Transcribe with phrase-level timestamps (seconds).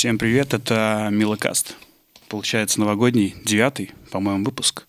[0.00, 1.76] Всем привет, это Милокаст.
[2.30, 4.86] Получается новогодний, девятый, по-моему, выпуск.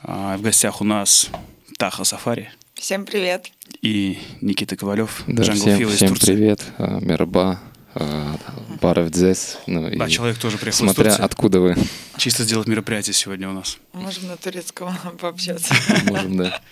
[0.00, 1.28] А, в гостях у нас
[1.76, 3.52] Таха Сафари Всем привет.
[3.82, 6.34] и Никита Ковалев, Да, Джангл всем, Фил из всем Турции.
[6.36, 6.64] привет.
[6.78, 7.60] А, Мераба,
[7.94, 8.38] а,
[8.80, 9.58] Баров Дзес.
[9.66, 11.22] Ну, и Да, человек тоже приехал смотря из Турции.
[11.22, 11.76] откуда вы,
[12.16, 13.76] Чисто сделать мероприятие сегодня у нас.
[13.92, 15.74] Можем на турецком пообщаться.
[16.06, 16.62] можем, да.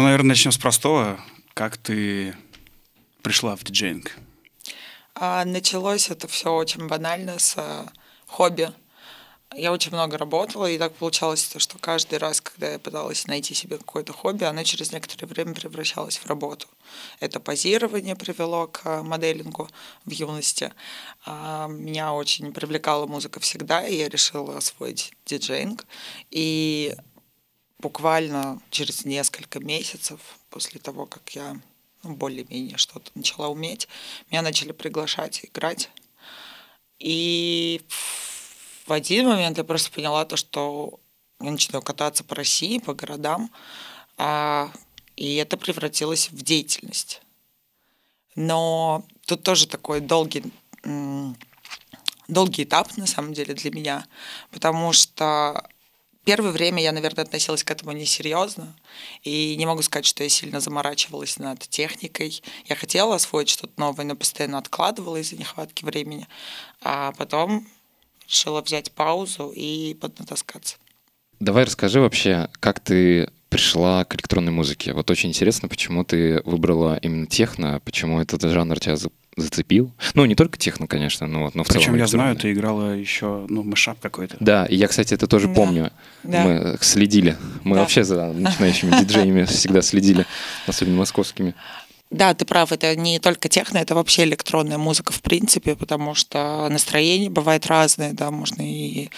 [0.00, 1.20] Ну, наверное, начнем с простого.
[1.52, 2.34] Как ты
[3.20, 4.16] пришла в диджейнг?
[5.14, 7.86] А началось это все очень банально с а,
[8.26, 8.72] хобби.
[9.54, 13.52] Я очень много работала, и так получалось, то, что каждый раз, когда я пыталась найти
[13.52, 16.66] себе какое-то хобби, оно через некоторое время превращалось в работу.
[17.18, 19.68] Это позирование привело к моделингу
[20.06, 20.72] в юности.
[21.26, 25.84] А, Меня очень привлекала музыка всегда, и я решила освоить диджейнг.
[26.30, 26.96] И
[27.80, 31.56] буквально через несколько месяцев после того, как я
[32.02, 33.88] ну, более-менее что-то начала уметь,
[34.30, 35.90] меня начали приглашать играть.
[36.98, 37.82] И
[38.86, 41.00] в один момент я просто поняла то, что
[41.40, 43.50] я начинаю кататься по России, по городам,
[44.16, 44.70] а,
[45.16, 47.22] и это превратилось в деятельность.
[48.34, 50.44] Но тут тоже такой долгий,
[52.28, 54.06] долгий этап, на самом деле, для меня,
[54.50, 55.68] потому что
[56.24, 58.74] первое время я, наверное, относилась к этому несерьезно.
[59.22, 62.42] И не могу сказать, что я сильно заморачивалась над техникой.
[62.66, 66.26] Я хотела освоить что-то новое, но постоянно откладывала из-за нехватки времени.
[66.82, 67.66] А потом
[68.26, 70.76] решила взять паузу и поднатаскаться.
[71.40, 74.92] Давай расскажи вообще, как ты пришла к электронной музыке.
[74.92, 78.96] Вот очень интересно, почему ты выбрала именно техно, почему этот жанр тебя
[79.40, 79.92] зацепил.
[80.14, 82.92] Ну, не только техно, конечно, но, вот, но в целом Причем я знаю, ты играла
[82.94, 84.36] еще, ну, мышап какой-то.
[84.40, 85.54] Да, и я, кстати, это тоже Да.
[85.54, 85.92] помню.
[86.22, 86.42] Да.
[86.44, 87.36] Мы следили.
[87.64, 87.82] Мы Да.
[87.82, 90.26] вообще за начинающими диджеями всегда следили,
[90.66, 91.54] особенно московскими.
[92.10, 96.66] Да, ты прав, это не только техно, это вообще электронная музыка в принципе, потому что
[96.68, 99.10] настроение бывает разное, да, можно и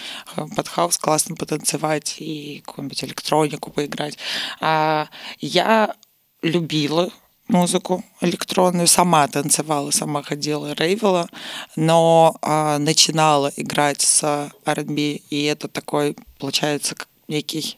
[0.55, 4.19] под хаус классно потанцевать, и какую-нибудь электронику поиграть.
[4.61, 5.07] А
[5.39, 5.95] я
[6.43, 7.09] любила
[7.47, 11.27] музыку электронную, сама танцевала, сама ходила, рейвела,
[11.75, 17.77] но а, начинала играть с R&B, и это такой, получается, как некий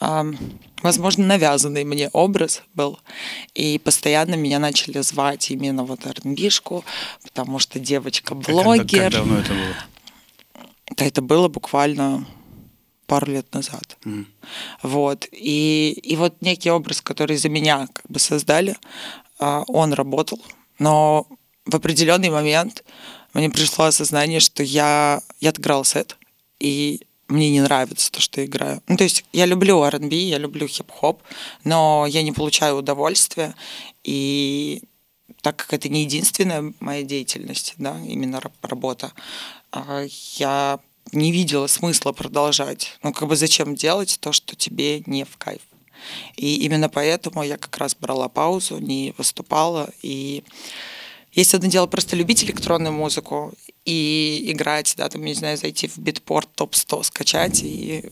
[0.00, 0.36] ам,
[0.82, 2.98] возможно, навязанный мне образ был.
[3.54, 6.84] И постоянно меня начали звать именно вот R&B-шку,
[7.22, 9.04] потому что А девочка-блогер.
[9.04, 9.74] Как давно это было?
[10.96, 12.26] Да, это было буквально
[13.08, 13.96] пару лет назад.
[14.04, 14.26] Мгм.
[14.82, 15.26] Вот.
[15.32, 18.76] И, и вот некий образ, который за меня как бы создали,
[19.40, 20.40] а, он работал.
[20.78, 21.26] Но
[21.64, 22.84] в определенный момент
[23.32, 26.18] мне пришло осознание, что я, я отыграл сет,
[26.60, 28.82] и мне не нравится то, что я играю.
[28.88, 31.22] Ну, то есть я люблю R&B, я люблю хип-хоп,
[31.64, 33.54] но я не получаю удовольствия,
[34.04, 34.82] и
[35.40, 39.12] так как это не единственная моя деятельность, да, именно раб- работа,
[39.72, 40.04] а,
[40.36, 40.78] я
[41.12, 42.98] не видела смысла продолжать.
[43.02, 45.60] Ну, как бы зачем делать то, что тебе не в кайф?
[46.36, 49.90] И именно поэтому я как раз брала паузу, не выступала.
[50.02, 50.44] И
[51.32, 53.52] есть одно дело просто любить электронную музыку
[53.84, 58.10] и играть, да, там, не знаю, зайти в битпорт топ-100, скачать и,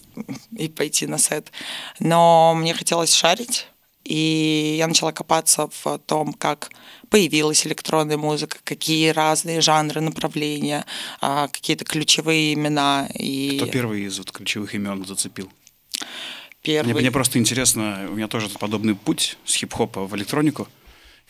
[0.56, 1.51] и пойти на сет.
[1.99, 3.67] Но мне хотелось шарить,
[4.06, 6.71] и я начала копаться в том, как
[7.11, 10.84] появилась электронная музыка, какие разные жанры, направления,
[11.21, 13.09] а, какие-то ключевые имена.
[13.15, 15.50] И Кто первый из вот ключевых имен зацепил?
[16.62, 16.93] первый...
[16.93, 20.69] Мне, мне просто интересно, у меня тоже подобный путь с хип-хопа в электронику.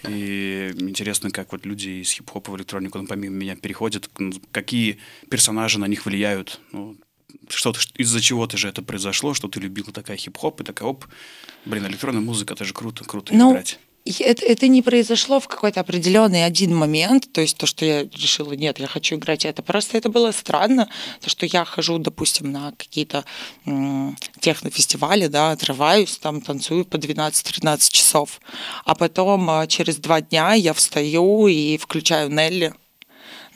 [0.09, 4.11] И интересно, как вот люди из хип-хопа в электронику, ну, помимо меня, переходят,
[4.53, 4.99] какие
[5.31, 6.61] персонажи на них влияют.
[6.73, 6.97] Ну,
[7.49, 11.07] что ты- из-за чего-то же это произошло, что ты любила такая хип-хоп и такая, оп,
[11.65, 13.79] блин, электронная музыка, это же круто, круто Ну, играть.
[14.21, 18.53] Это, это не произошло в какой-то определенный один момент, то есть то, что я решила,
[18.53, 19.63] нет, я хочу играть это.
[19.63, 20.89] Просто это было странно,
[21.21, 23.25] то, что я хожу, допустим, на какие-то
[23.65, 28.41] м, технофестивали, да, отрываюсь, там танцую по 12-13 часов,
[28.85, 32.75] а потом а, через два дня я встаю и включаю Нелли.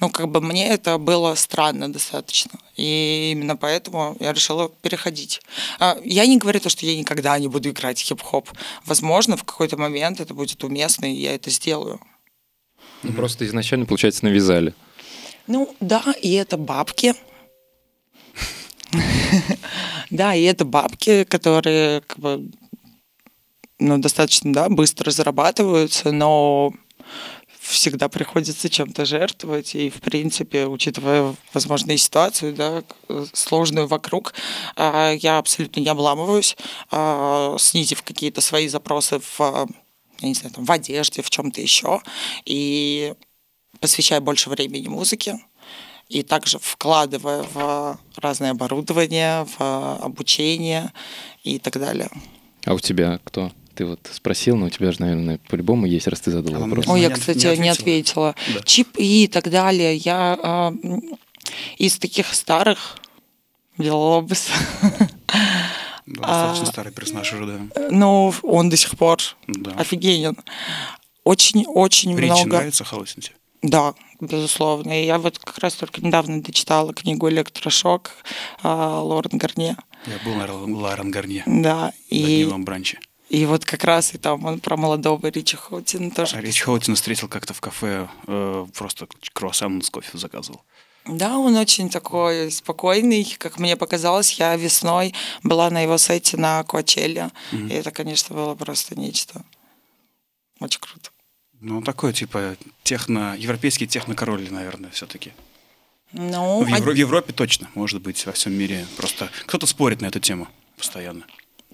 [0.01, 2.53] Ну, как бы мне это было странно достаточно.
[2.77, 5.43] И именно поэтому я решила переходить.
[5.79, 8.49] А, Я не говорю то, что я никогда не буду играть хип-хоп.
[8.87, 12.01] Возможно, в какой-то момент это будет уместно, и я это сделаю.
[13.03, 14.75] Ну, просто изначально, получается, навязали.
[15.47, 17.15] Ну, да, и это бабки.
[20.11, 22.51] Да, и это бабки, которые как бы,
[23.79, 26.73] ну, достаточно да, быстро зарабатываются, но
[27.71, 29.75] всегда приходится чем-то жертвовать.
[29.75, 32.83] И, в принципе, учитывая возможную ситуацию, да,
[33.33, 34.35] сложную вокруг,
[34.77, 36.57] а, я абсолютно не обламываюсь,
[36.91, 39.69] а, снизив какие-то свои запросы в,
[40.21, 42.03] я не знаю, там, в одежде, в чем-то еще.
[42.45, 43.15] И
[43.81, 45.39] посвящая больше времени музыке,
[46.09, 50.93] и также вкладывая в разное оборудование, в обучение
[51.45, 52.11] и так далее.
[52.67, 53.53] А у тебя кто?
[53.75, 56.87] Ты вот спросил, но у тебя же, наверное, по-любому есть, раз ты задал А вопрос.
[56.89, 58.31] Ой, я, кстати, не не ответила.
[58.31, 58.35] ответила.
[58.61, 58.65] Да.
[58.67, 59.97] Чип и так далее.
[59.97, 61.03] Я а, м,
[61.79, 62.99] из таких старых
[63.79, 64.49] Белобус.
[66.07, 67.87] Да, А, достаточно старый персонаж уже, да.
[67.91, 69.71] Ну, он до сих пор Да.
[69.77, 70.37] офигенен.
[71.23, 72.57] Очень-очень Ричи много.
[72.57, 73.37] нравится Холосин тебе?
[73.63, 75.01] Да, безусловно.
[75.01, 78.13] И я вот как раз только недавно дочитала книгу «Электрошок»
[78.63, 79.77] а, Лорен Гарне.
[80.07, 81.45] Я был на Ларен Гарне.
[81.47, 82.99] Да, на и, дневном бранче.
[83.31, 86.37] И вот как раз и там он про молодого Ричи Хоутина тоже.
[86.37, 90.63] А Рич Хоутина встретил как-то в кафе, э, просто круассан с кофе заказывал.
[91.07, 93.25] Да, он очень такой спокойный.
[93.39, 97.31] Как мне показалось, я весной была на его сете на Коачелле.
[97.53, 99.45] И это, конечно, было просто нечто.
[100.59, 101.11] Очень круто.
[101.61, 103.35] Ну, он такой, типа, техно...
[103.39, 105.33] Европейский технокороль, наверное, все-таки.
[106.13, 108.87] Ну, в, а- Евро- в Европе точно, может быть, во всем мире.
[108.97, 111.25] Просто кто-то спорит на эту тему постоянно.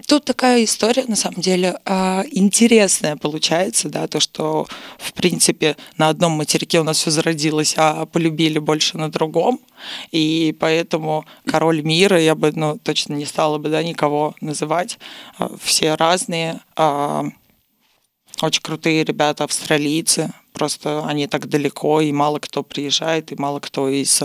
[0.05, 4.67] Тут такая история, на самом деле, а, интересная получается, да, то, что,
[4.99, 9.59] в принципе, на одном материке у нас все зародилось, а полюбили больше на другом,
[10.11, 14.99] и поэтому король мира, я бы, ну, точно не стала бы, да, никого называть,
[15.39, 17.25] А, все разные, а,
[18.43, 23.89] очень крутые ребята, австралийцы, просто они так далеко, и мало кто приезжает, и мало кто
[23.89, 24.21] из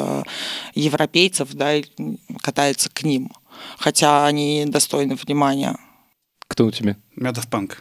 [0.75, 1.81] европейцев, да,
[2.43, 3.33] катается к ним,
[3.79, 5.77] хотя они достойны внимания.
[6.49, 6.97] Кто у тебя?
[7.17, 7.77] У меня Daft Punk.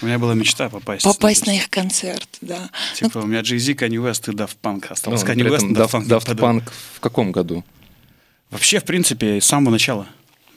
[0.00, 1.04] У меня была мечта попасть.
[1.04, 2.70] Попасть ну, на то их концерт, да.
[2.94, 4.86] Типа, у меня Jay-Z, Kanye West и Daft Punk.
[4.88, 6.36] Ну, Осталось при Kanye West Daft Daft, Punk.
[6.36, 6.38] Daft.
[6.38, 6.62] Punk
[6.94, 7.64] в каком году?
[8.50, 10.06] Вообще, в принципе, с самого начала.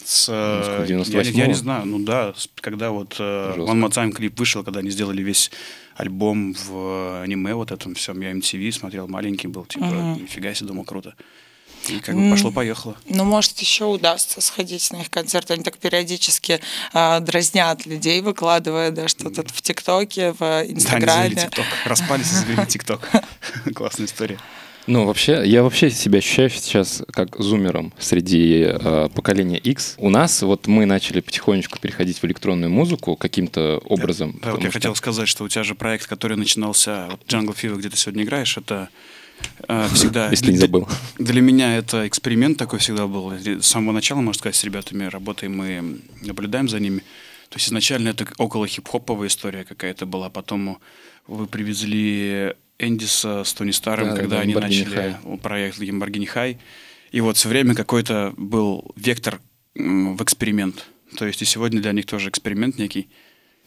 [0.03, 1.38] С, э, сколько, я, 98-го?
[1.38, 3.71] я не знаю, ну да, когда вот э, Жестко.
[3.71, 5.51] One More Time клип вышел, когда они сделали весь
[5.95, 10.85] альбом в аниме вот этом всем, я MTV смотрел, маленький был, типа, нифига себе, думал,
[10.85, 11.15] круто.
[11.89, 12.95] И как бы пошло-поехало.
[13.07, 15.50] Ну, может, еще удастся сходить на их концерт.
[15.51, 16.60] Они так периодически
[16.94, 21.36] а, дразнят людей, выкладывая да, что-то в ТикТоке, в Да, Инстаграме.
[21.36, 21.66] ТикТок.
[21.86, 23.10] Распались и завели ТикТок.
[23.75, 24.39] Классная история.
[24.88, 29.95] Ну, вообще, я вообще себя ощущаю сейчас как зумером среди э, поколения X.
[29.98, 34.31] У нас вот мы начали потихонечку переходить в электронную музыку каким-то образом.
[34.42, 37.19] Да, вот потому я что- хотел сказать, что у тебя же проект, который начинался, вот
[37.28, 39.17] Jungle Fever, где ты сегодня играешь, это э,
[39.94, 40.30] всегда...
[40.30, 40.88] Если не забыл.
[41.18, 43.31] Для меня это эксперимент такой всегда был.
[43.31, 47.00] С самого начала, можно сказать, с ребятами работаем и наблюдаем за ними.
[47.50, 50.30] То есть изначально это около хип-хоповая история какая-то была.
[50.30, 50.80] Потом
[51.28, 56.57] вы привезли Эндиса с Тони Старом, Да, да, когда да, они начали проект Lamborghini High.
[57.12, 59.40] И вот все время какой-то был вектор
[59.75, 60.88] в эксперимент.
[61.18, 63.07] То есть и сегодня для них тоже эксперимент некий.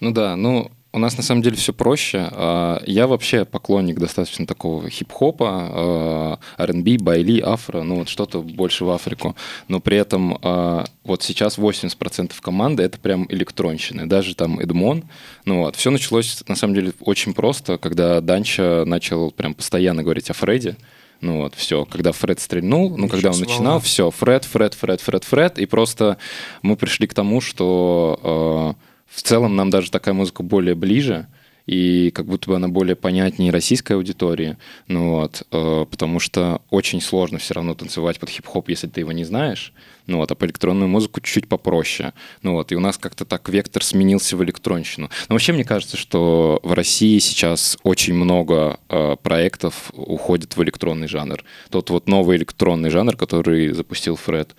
[0.00, 2.28] Ну да, ну у нас на самом деле все проще.
[2.32, 8.84] А, Я вообще поклонник достаточно такого хип-хопа, а, R&B, байли, афро, ну вот что-то больше
[8.84, 9.36] в Африку.
[9.68, 14.06] Но при этом а, вот сейчас 80% команды это прям электронщины.
[14.06, 15.04] Даже там Эдмон.
[15.44, 20.30] Ну вот, все началось на самом деле очень просто, когда Данча начал прям постоянно говорить
[20.30, 20.76] о Фредди.
[21.20, 23.80] Ну вот, все, когда Фред стрельнул, ну, когда он Ничего начинал, слова.
[23.80, 26.16] все, Фред, Фред, Фред, Фред, Фред, и просто
[26.62, 31.26] мы пришли к тому, что э, в целом нам даже такая музыка более ближе,
[31.66, 34.56] и как будто бы она более понятнее российской аудитории,
[34.88, 39.12] ну вот, э, потому что очень сложно все равно танцевать под хип-хоп, если ты его
[39.12, 39.72] не знаешь,
[40.06, 42.12] ну вот, а по электронную музыку чуть-чуть попроще,
[42.42, 45.10] ну вот, и у нас как-то так вектор сменился в электронщину.
[45.28, 51.08] Но вообще мне кажется, что в России сейчас очень много э, проектов уходит в электронный
[51.08, 51.44] жанр.
[51.70, 54.56] Тот вот новый электронный жанр, который запустил Фред.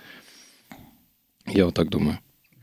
[1.47, 2.19] Я вот так думаю.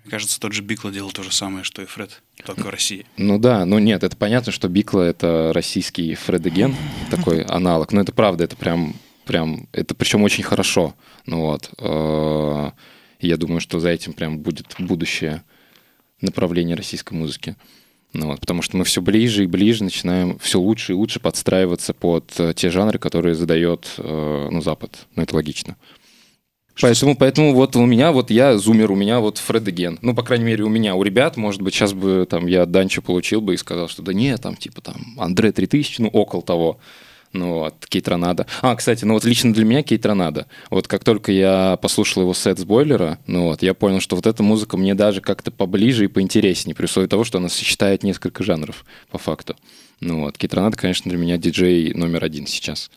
[0.09, 3.05] Мне кажется, тот же Бикла делал то же самое, что и Фред, только в России.
[3.19, 6.75] Ну да, ну нет, это понятно, что Бикла это российский Фредеген,
[7.11, 7.93] такой аналог.
[7.93, 8.95] Но это правда, это прям,
[9.27, 10.95] прям, это причем очень хорошо.
[11.27, 11.69] Ну вот.
[11.79, 12.71] э,
[13.21, 15.43] Я думаю, что за этим прям будет будущее
[16.23, 17.55] направление российской музыки.
[18.15, 21.93] Ну вот, потому что мы все ближе и ближе начинаем все лучше и лучше подстраиваться
[21.93, 25.07] под э, те жанры, которые задает э, ну, Запад.
[25.17, 25.77] Ну, это логично.
[26.81, 29.99] Поэтому, поэтому вот у меня, вот я зумер, у меня вот Фредеген.
[30.03, 30.95] Ну, по крайней мере, у меня.
[30.95, 34.13] У ребят, может быть, сейчас бы там я Данчо получил бы и сказал, что да
[34.13, 36.79] нет, там типа там Андре 3000, ну, около того.
[37.33, 38.47] Ну, вот, Кейт Ронадо.
[38.63, 40.47] А, кстати, ну вот лично для меня Кейт Ронадо.
[40.71, 44.27] Вот как только я послушал его сет с бойлера, ну вот, я понял, что вот
[44.27, 48.43] эта музыка мне даже как-то поближе и поинтереснее, при условии того, что она сочетает несколько
[48.43, 49.57] жанров, по факту.
[50.01, 52.91] Ну вот, Китранат, конечно, для меня диджей номер один сейчас.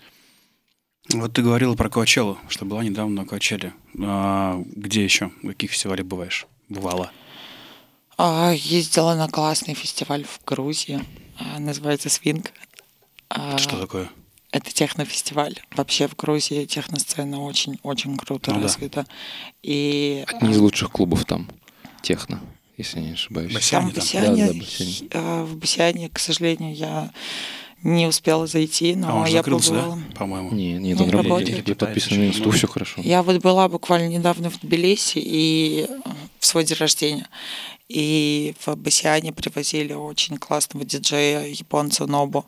[1.13, 3.73] Вот ты говорила про Коачеллу, что была недавно на Коачелле.
[4.01, 5.31] А, где еще?
[5.43, 6.45] В каких фестивалях бываешь?
[6.69, 7.11] Бывала?
[8.17, 11.03] А, ездила на классный фестиваль в Грузии.
[11.39, 12.51] А, называется Свинг.
[13.29, 14.09] А, Что такое?
[14.51, 15.59] Это технофестиваль.
[15.75, 18.63] Вообще в Грузии техносцена очень-очень круто Ну да.
[18.63, 19.05] развита.
[19.63, 21.49] И Одни из лучших клубов там,
[22.01, 22.41] техно,
[22.77, 23.53] если не ошибаюсь.
[23.53, 23.91] Бассейн.
[23.91, 24.35] там там?
[24.35, 25.07] Да, да, бассейн.
[25.09, 27.11] э, в Бассейне, к сожалению, я
[27.83, 29.95] не успела зайти, А но он же я закрылся, побывала.
[29.95, 30.15] да?
[30.15, 30.51] По-моему.
[30.51, 31.67] Не, нет, Он он работает.
[31.67, 33.01] Я подписан на инсту, все хорошо.
[33.01, 37.27] Я вот была буквально недавно в Тбилиси и э, в свой день рождения.
[37.89, 42.45] И в Бассиане привозили очень классного диджея японца Нобу.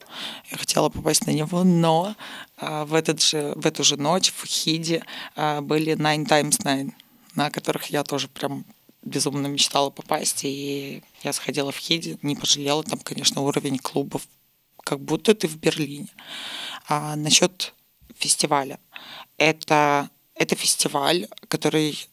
[0.49, 2.15] Я хотела попасть на него, но
[2.57, 5.03] а, в, этот же, в эту же ночь в Хиде
[5.35, 6.93] а, были Nine Times Nine,
[7.35, 8.63] на которых я тоже прям
[9.01, 10.45] безумно мечтала попасть.
[10.45, 12.81] И я сходила в Хиде, не пожалела.
[12.83, 14.21] Там, конечно, уровень клубов
[14.83, 16.09] как будто ты в Берлине.
[16.87, 17.73] А насчет
[18.15, 18.79] фестиваля.
[19.37, 22.07] Это, это фестиваль, который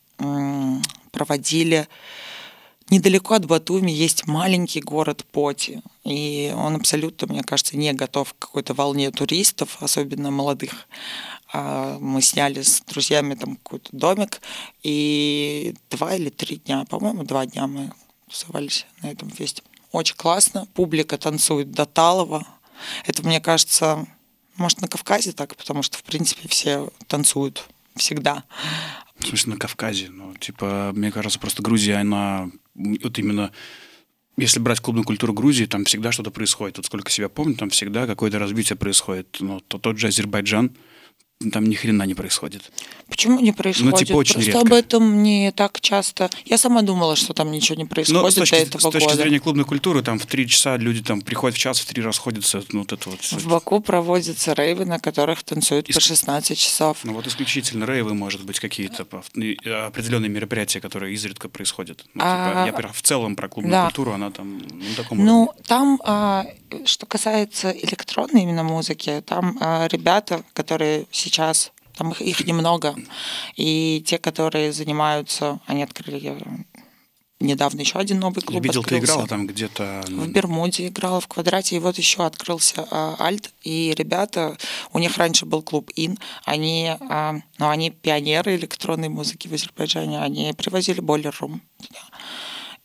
[1.12, 1.88] проводили
[2.90, 8.38] недалеко от Батуми есть маленький город Поти, и он абсолютно, мне кажется, не готов к
[8.38, 10.88] какой-то волне туристов, особенно молодых.
[11.52, 14.40] А Мы сняли с друзьями там какой-то домик,
[14.82, 17.92] и два или три дня, по-моему, два дня мы
[18.28, 19.62] тусовались на этом фесте.
[19.92, 22.46] Очень классно, публика танцует до талого.
[23.04, 24.06] Это, мне кажется,
[24.56, 28.44] может, на Кавказе так, потому что, в принципе, все танцуют всегда.
[29.18, 30.08] В смысле, на Кавказе.
[30.10, 33.52] Ну, типа, мне кажется, просто Грузия, она вот именно
[34.36, 36.78] если брать клубную культуру Грузии, там всегда что-то происходит.
[36.78, 39.36] Вот сколько себя помню, там всегда какое-то развитие происходит.
[39.40, 40.70] Но то, тот же Азербайджан,
[41.48, 42.70] там ни хрена не происходит.
[43.08, 43.96] Почему не происходит?
[44.06, 44.60] типа, очень Просто редко.
[44.66, 46.28] об этом не так часто.
[46.44, 48.92] Я сама думала, что там ничего не Но происходит Ну, с точки, до этого с
[48.92, 49.16] точки года.
[49.22, 52.62] зрения клубной культуры, там в три часа люди там приходят в час, в три расходятся.
[52.72, 53.20] Ну, вот это вот.
[53.22, 56.98] В Баку проводятся рейвы, на которых танцуют по Ис- 16 часов.
[57.04, 59.06] Ну вот исключительно рейвы, может быть, какие-то
[59.36, 62.04] э, определенные мероприятия, которые изредка происходят.
[62.12, 63.84] Ну, типа, А, я в целом про клубную да.
[63.84, 65.62] культуру, она там на таком Ну, уровне.
[65.66, 66.44] там, а,
[66.84, 71.29] что касается электронной именно музыки, там а, ребята, которые сейчас,
[71.96, 72.94] там их, их немного,
[73.56, 76.40] и те, которые занимаются, они открыли э,
[77.40, 79.12] недавно еще один новый Я клуб видел, ты открылся.
[79.12, 80.04] играла там где-то...
[80.08, 84.56] В Бермуде играла в квадрате, и вот еще открылся а, Альт, и ребята,
[84.92, 90.20] у них раньше был клуб Ин, они, а, ну, они пионеры электронной музыки в Азербайджане,
[90.20, 91.60] они привозили бойлер рум.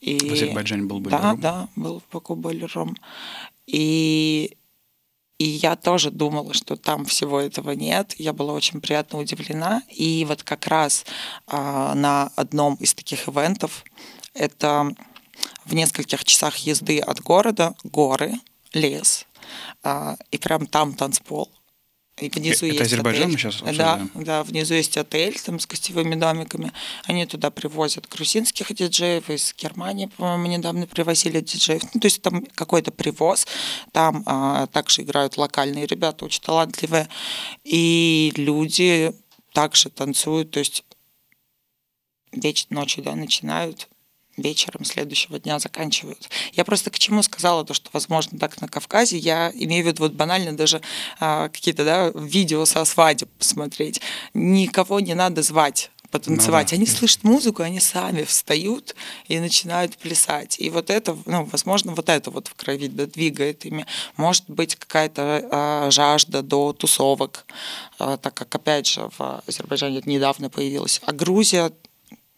[0.01, 2.95] И, В Азербайджане был Boiler Да, да, был в Баку бойлер рум.
[3.65, 4.57] И
[5.37, 8.15] и я тоже думала, что там всего этого нет.
[8.17, 9.81] Я была очень приятно удивлена.
[9.89, 11.05] И вот как раз
[11.47, 13.83] а, на одном из таких ивентов,
[14.33, 14.95] это
[15.65, 18.35] в нескольких часах езды от города, горы,
[18.73, 19.27] лес,
[19.83, 21.51] а, и прям там танцпол.
[22.17, 23.33] И внизу это есть Азербайджан отель.
[23.33, 24.11] мы сейчас Да, обсуждаем?
[24.15, 26.71] да, внизу есть отель там с гостевыми домиками.
[27.03, 31.83] Они туда привозят грузинских диджеев, из Германии, по-моему, недавно привозили диджеев.
[31.93, 33.45] Ну, то есть там какой-то привоз.
[33.91, 37.09] Там а, также играют локальные ребята, очень талантливые.
[37.65, 39.13] И люди
[39.51, 40.85] также танцуют, то есть
[42.31, 43.89] веч ночью, да, начинают,
[44.37, 46.29] вечером следующего дня заканчивают.
[46.53, 50.03] Я просто к чему сказала то, что, возможно, так на Кавказе, я имею в виду
[50.03, 50.81] вот банально даже
[51.19, 54.01] а, какие-то, да, видео со свадеб посмотреть.
[54.33, 56.67] Никого не надо звать потанцевать.
[56.67, 56.75] Ну да.
[56.77, 58.95] Они слышат музыку, они сами встают
[59.27, 60.57] и начинают плясать.
[60.59, 63.85] И вот это, ну, возможно, вот это вот в крови да, двигает ими.
[64.15, 67.45] Может быть, какая-то а, жажда до тусовок,
[67.99, 71.01] а, так как, опять же, в Азербайджане это недавно появилось.
[71.05, 71.71] А Грузия,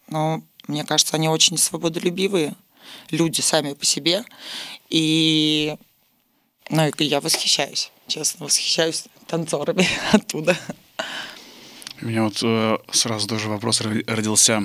[0.07, 2.55] ну, мне кажется, они очень свободолюбивые
[3.11, 4.23] люди сами по себе.
[4.89, 5.75] И
[6.69, 10.57] ну, я восхищаюсь, честно, восхищаюсь танцорами оттуда.
[12.01, 14.63] У меня вот э, сразу тоже вопрос ро- родился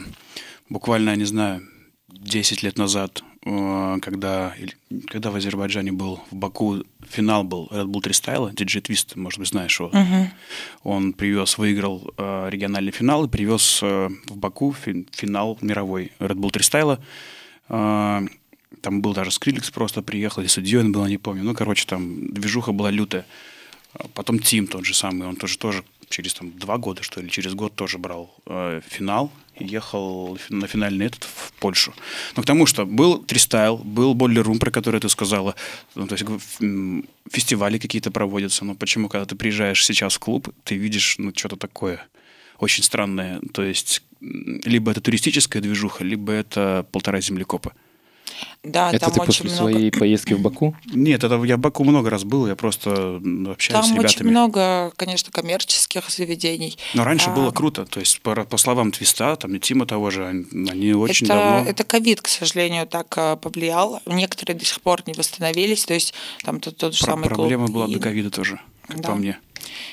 [0.68, 1.66] буквально, не знаю,
[2.21, 4.54] 10 лет назад, э, когда,
[5.09, 9.38] когда в Азербайджане был, в Баку финал был Red Bull 3 Style, DJ Twist, может
[9.40, 9.90] быть, знаешь его.
[10.85, 16.37] Он привез, выиграл э, региональный финал и привез э, в Баку фин- финал мировой Red
[16.37, 16.99] Bull 3 Style.
[17.69, 18.21] Э,
[18.81, 21.42] там был даже Скриликс просто приехал, и судьей он был, не помню.
[21.45, 23.26] Ну, короче, там движуха была лютая.
[24.14, 27.54] Потом Тим тот же самый, он тоже тоже через там два года, что ли, через
[27.54, 31.92] год тоже брал э, финал и ехал на финальный этот в Польшу.
[32.37, 35.54] Но к тому, что был тристайл, был Бойлер Рум, про который ты сказала,
[35.95, 36.25] ну, то есть
[37.31, 41.57] фестивали какие-то проводятся, но почему, когда ты приезжаешь сейчас в клуб, ты видишь, ну, что-то
[41.57, 42.07] такое
[42.59, 47.73] очень странное, то есть либо это туристическая движуха, либо это полтора землекопа.
[48.62, 49.73] Да, Это там ты очень после много...
[49.73, 50.77] своей поездки в Баку?
[50.87, 54.31] Нет, это я в Баку много раз был, я просто общаюсь с Там очень ребятами.
[54.31, 56.79] много, конечно, коммерческих заведений.
[56.95, 60.11] Но раньше А, было круто, то есть по, по словам Твиста, там и Тима того
[60.11, 61.71] же, они, очень это, давно...
[61.71, 64.01] это ковид, к сожалению, так э, повлиял.
[64.07, 65.85] Некоторые до сих пор не восстановились.
[65.85, 69.01] То есть там тот, тот же Про- самый проблема клуб была до ковида тоже, как
[69.01, 69.09] Да.
[69.11, 69.39] по мне.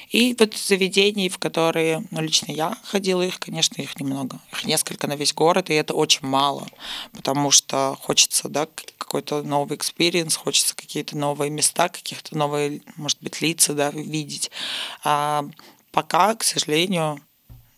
[0.10, 4.40] И вот заведений, в которые, ну, лично я ходила, их, конечно, их немного.
[4.52, 6.68] Их несколько на весь город, и это очень мало,
[7.14, 8.68] потому что хочется, да,
[8.98, 14.52] какой-то новый experience, хочется какие-то новые места, каких-то новые, может быть, лица, да, видеть.
[15.04, 15.46] А
[15.92, 17.20] пока, к сожалению,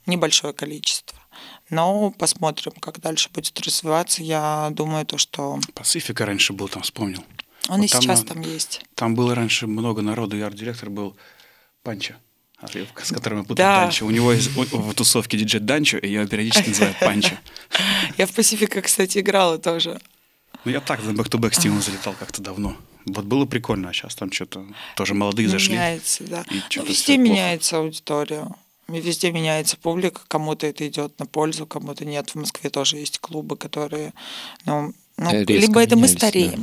[0.06, 1.18] небольшое количество.
[1.70, 4.24] Но посмотрим, как дальше будет развиваться.
[4.24, 7.24] Я думаю, то, что Пацифика раньше был, там вспомнил.
[7.70, 8.82] он Вот и там сейчас там есть.
[8.96, 11.16] Там было раньше много народу, и арт-директор был
[11.84, 12.16] Панчо.
[13.04, 13.82] С которым я путал Да.
[13.82, 14.06] Данчо.
[14.06, 17.36] У него есть в тусовке диджей Данчо, и я его периодически называю Панчо.
[18.18, 20.00] Я в Пасифика, кстати, играла тоже.
[20.64, 22.76] Ну, я так за back-to-back с Тимом залетал как-то давно.
[23.06, 24.64] Вот было прикольно, а сейчас там что-то
[24.96, 25.74] тоже молодые зашли.
[25.74, 26.46] Меняется, да.
[26.50, 27.30] Ну, везде плохо.
[27.30, 28.48] меняется аудитория.
[28.88, 32.30] Везде меняется публика, кому-то это идет на пользу, кому-то нет.
[32.30, 34.14] В Москве тоже есть клубы, которые,
[34.66, 36.58] ну, ну, либо это мы менялись, да.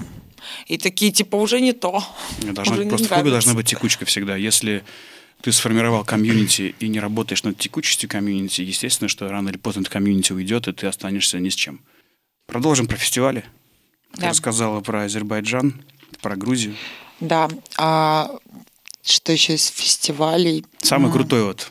[0.67, 2.03] И такие типа уже не то.
[2.43, 4.37] Должна, уже не просто в клубе должна быть текучка всегда.
[4.37, 4.85] Если
[5.41, 9.91] ты сформировал комьюнити и не работаешь над текучестью комьюнити, естественно, что рано или поздно это
[9.91, 11.81] комьюнити уйдет, и ты останешься ни с чем.
[12.47, 13.45] Продолжим про фестивали.
[14.15, 14.29] Ты Да.
[14.31, 15.83] рассказала про Азербайджан,
[16.23, 16.75] про Грузию.
[17.21, 17.49] Да.
[17.77, 18.31] А
[19.03, 20.65] что еще из фестивалей?
[20.83, 21.71] Самый М, крутой вот.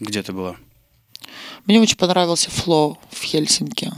[0.00, 0.56] Где ты была?
[1.66, 3.90] Мне очень понравился Flow в Хельсинки.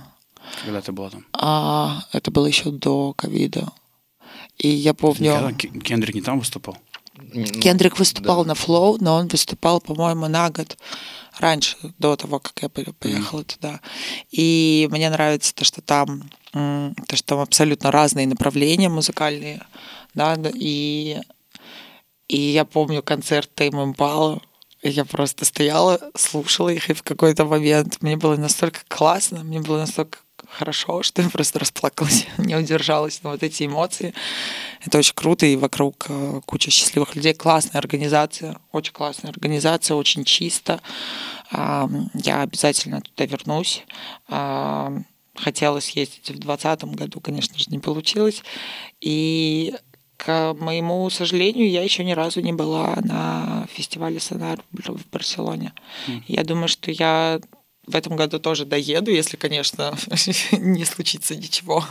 [0.64, 1.26] Когда ты была там?
[1.32, 3.72] А, это было еще до ковида.
[4.58, 5.32] И я помню...
[5.32, 6.76] Никогда Ке- Кендрик не там выступал?
[7.16, 8.48] Ну, Кендрик выступал да.
[8.48, 10.76] на Flow, но он выступал, по-моему, на год
[11.38, 13.80] раньше, до того, как я по- поехала туда.
[14.30, 19.62] И мне нравится то, что там, то, что там абсолютно разные направления музыкальные,
[20.14, 21.18] да, и,
[22.28, 24.40] и я помню концерт Тейм Импала,
[24.82, 29.78] я просто стояла, слушала их, и в какой-то момент мне было настолько классно, мне было
[29.78, 30.18] настолько
[30.50, 34.14] хорошо, что я просто расплакалась, не удержалась на вот эти эмоции.
[34.84, 37.34] Это очень круто, и вокруг э, куча счастливых людей.
[37.34, 40.80] Классная организация, очень классная организация, очень чисто.
[41.52, 43.84] Я обязательно туда вернусь.
[45.34, 48.44] Хотела съездить в 2020 году, конечно же, не получилось.
[49.00, 49.74] И
[50.16, 55.72] к моему сожалению, я еще ни разу не была на фестивале Сонар в Барселоне.
[56.28, 57.40] Я думаю, что я
[57.86, 59.96] в этом году тоже доеду, если, конечно,
[60.52, 61.84] не случится ничего.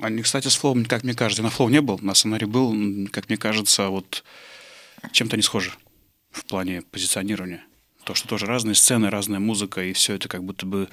[0.00, 2.74] Они, кстати, с Флоу, как мне кажется, я на Флоу не был, на Сонаре был,
[3.10, 4.24] как мне кажется, вот
[5.12, 5.72] чем-то не схожи
[6.30, 7.64] в плане позиционирования.
[8.04, 10.88] То, что тоже разные сцены, разная музыка, и все это как будто бы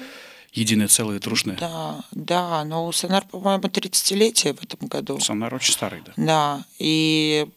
[0.52, 1.58] единое целое трушное.
[1.58, 5.20] Да, да, но у Сонар, по-моему, 30-летие в этом году.
[5.20, 6.14] Сонар очень старый, да.
[6.18, 7.48] Да, и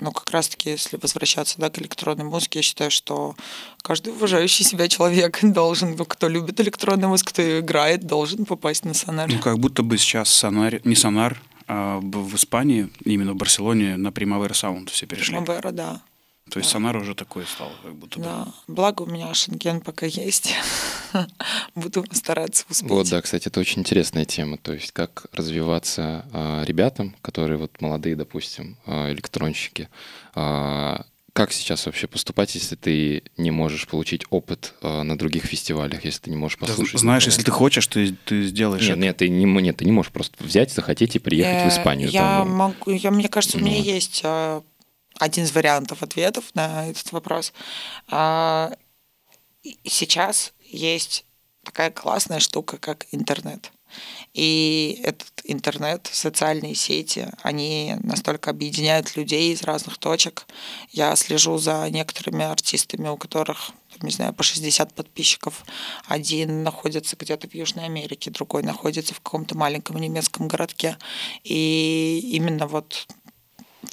[0.00, 3.36] ну, как раз-таки, если возвращаться да, к электронной музыке, я считаю, что
[3.82, 8.94] каждый уважающий себя человек должен, ну, кто любит электронную музыку, кто играет, должен попасть на
[8.94, 9.30] сонар.
[9.32, 14.08] Ну, как будто бы сейчас Сонар, не Сонар, а в Испании, именно в Барселоне, на
[14.08, 15.38] Primavera Sound все перешли.
[15.38, 16.02] Мавера, да.
[16.50, 18.24] То есть Сонар уже такой стал, как будто бы.
[18.24, 20.54] Да, благо у меня шенген пока есть.
[21.74, 22.90] Буду стараться успеть.
[22.90, 24.58] Вот, да, кстати, это очень интересная тема.
[24.58, 29.88] То есть, как развиваться а, ребятам, которые вот молодые, допустим, а, электронщики.
[30.34, 36.04] А, как сейчас вообще поступать, если ты не можешь получить опыт а, на других фестивалях,
[36.04, 37.00] если ты не можешь Да, послушать?
[37.00, 37.32] знаешь, например?
[37.38, 39.00] если ты хочешь, ты, ты сделаешь Нет, это.
[39.00, 42.08] нет, ты не, нет, ты не можешь просто взять, захотеть и приехать в Э, Испанию.
[42.10, 42.54] Я там, ну.
[42.54, 44.60] могу, я, мне кажется, у меня есть э,
[45.18, 47.52] один из вариантов ответов на этот вопрос.
[48.08, 48.72] А,
[49.84, 51.24] Сейчас есть
[51.64, 53.72] такая классная штука, как интернет.
[54.34, 60.46] И этот интернет, социальные сети, они настолько объединяют людей из разных точек.
[60.90, 63.70] Я слежу за некоторыми артистами, у которых,
[64.02, 65.64] не знаю, по 60 подписчиков.
[66.08, 70.98] Один находится где-то в Южной Америке, другой находится в каком-то маленьком немецком городке.
[71.44, 73.06] И именно вот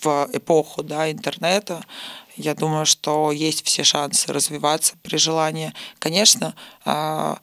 [0.01, 1.83] в эпоху да, интернета,
[2.35, 5.73] я думаю, что есть все шансы развиваться при желании.
[5.99, 7.39] Конечно, а,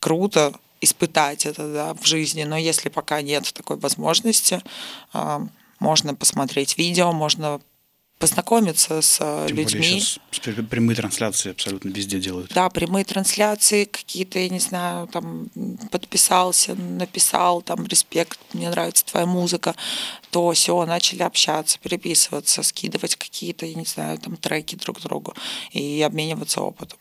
[0.00, 4.62] круто испытать это да, в жизни, но если пока нет такой возможности,
[5.12, 5.42] а,
[5.80, 7.60] можно посмотреть видео, можно
[8.18, 10.00] познакомиться с а, Тем более людьми.
[10.00, 12.52] сейчас пр- прямые трансляции абсолютно везде делают.
[12.52, 15.48] Да, прямые трансляции какие-то, я не знаю, там
[15.90, 19.74] подписался, написал, там респект, мне нравится твоя музыка,
[20.30, 25.34] то все, начали общаться, переписываться, скидывать какие-то, я не знаю, там треки друг другу
[25.72, 26.98] и обмениваться опытом.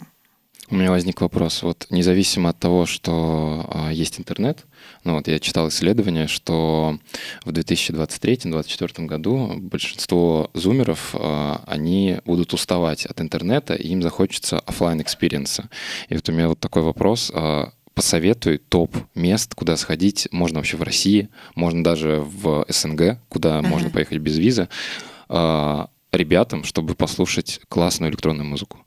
[0.69, 1.63] У меня возник вопрос.
[1.63, 4.65] Вот независимо от того, что а, есть интернет,
[5.06, 6.99] ну вот я читал исследование, что
[7.45, 15.01] в 2023-2024 году большинство зумеров, а, они будут уставать от интернета, и им захочется офлайн
[15.02, 15.70] experience а.
[16.10, 17.32] И вот у меня вот такой вопрос.
[17.34, 20.27] А, посоветуй топ мест, куда сходить.
[20.32, 23.67] Можно вообще в России, можно даже в СНГ, куда uh-huh.
[23.67, 24.67] можно поехать без визы,
[25.30, 28.80] а, ребятам, чтобы послушать классную электронную музыку.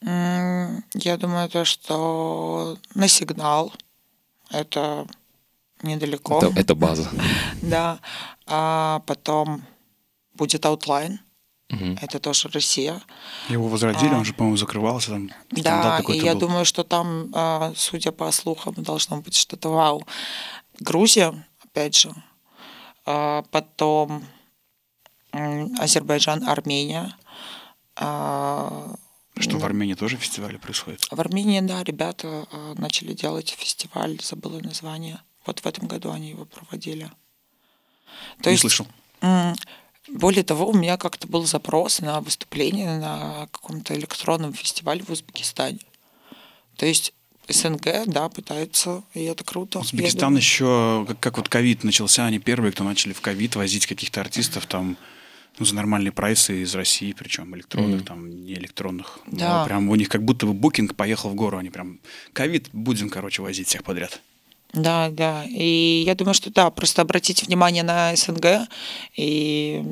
[0.00, 3.72] Я думаю, то, что на сигнал
[4.50, 5.06] это
[5.82, 6.38] недалеко.
[6.38, 7.08] Это, это база.
[7.62, 7.98] да.
[8.46, 9.62] А потом
[10.34, 11.18] будет Outline.
[11.70, 11.98] Угу.
[12.00, 13.02] Это тоже Россия.
[13.50, 15.30] Его возродили, а, он же, по-моему, закрывался там.
[15.50, 16.40] Да, и я был.
[16.40, 20.06] думаю, что там, а, судя по слухам, должно быть что-то вау.
[20.80, 22.10] Грузия, опять же.
[23.04, 24.24] А, потом
[25.32, 27.14] Азербайджан, Армения.
[29.40, 31.06] Что в Армении тоже фестивали происходят?
[31.10, 35.20] В Армении, да, ребята э, начали делать фестиваль, забыла название.
[35.46, 37.10] Вот в этом году они его проводили.
[38.42, 38.86] То Не есть, слышал.
[40.08, 45.80] Более того, у меня как-то был запрос на выступление на каком-то электронном фестивале в Узбекистане.
[46.76, 47.12] То есть
[47.48, 49.80] СНГ, да, пытается, и это круто.
[49.80, 54.20] Узбекистан еще, как, как вот ковид начался, они первые, кто начали в ковид возить каких-то
[54.20, 54.96] артистов там
[55.58, 58.04] ну, за нормальные прайсы из России, причем электронных, mm.
[58.04, 59.18] там, не электронных.
[59.26, 59.60] Да.
[59.60, 62.00] Но прям у них как будто бы букинг поехал в гору, они прям
[62.32, 64.20] ковид будем, короче, возить всех подряд.
[64.72, 65.44] Да, да.
[65.44, 68.68] И я думаю, что да, просто обратите внимание на СНГ,
[69.16, 69.82] и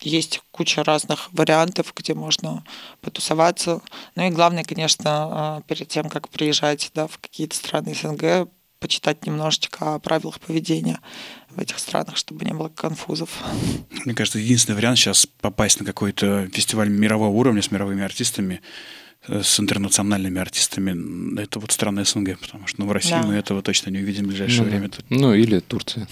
[0.00, 2.64] есть куча разных вариантов, где можно
[3.00, 3.80] потусоваться.
[4.14, 8.48] Ну и главное, конечно, а, перед тем, как приезжать да, в какие-то страны СНГ,
[8.84, 11.00] почитать немножечко о правилах поведения
[11.48, 13.30] в этих странах, чтобы не было конфузов.
[14.04, 18.60] Мне кажется, единственный вариант сейчас попасть на какой-то фестиваль мирового уровня с мировыми артистами,
[19.26, 23.22] э, с интернациональными артистами, это вот страны СНГ, потому что ну, в России да.
[23.22, 24.90] мы этого точно не увидим в ближайшее ну, время.
[25.08, 26.06] Ну или Турция.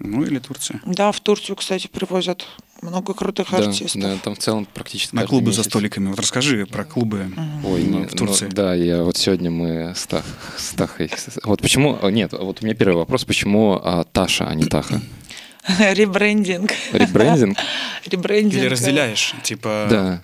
[0.00, 0.80] Ну или Турция.
[0.84, 2.44] Да, в Турцию, кстати, привозят
[2.82, 4.00] много крутых да, артистов.
[4.00, 5.64] Да, там в целом практически На клубы месяц.
[5.64, 6.08] за столиками.
[6.08, 7.30] Вот расскажи про клубы
[7.64, 8.46] Ой, ну, в Турции.
[8.46, 10.24] Ну, да, я вот сегодня мы с, Тах,
[10.56, 11.10] с Тахой...
[11.44, 11.98] Вот почему...
[12.08, 13.24] Нет, вот у меня первый вопрос.
[13.24, 15.00] Почему а, Таша, а не Таха?
[15.78, 16.70] Ребрендинг.
[16.92, 17.58] Ребрендинг?
[18.06, 18.62] Ребрендинг.
[18.62, 19.86] Или разделяешь, типа...
[19.90, 20.22] Да.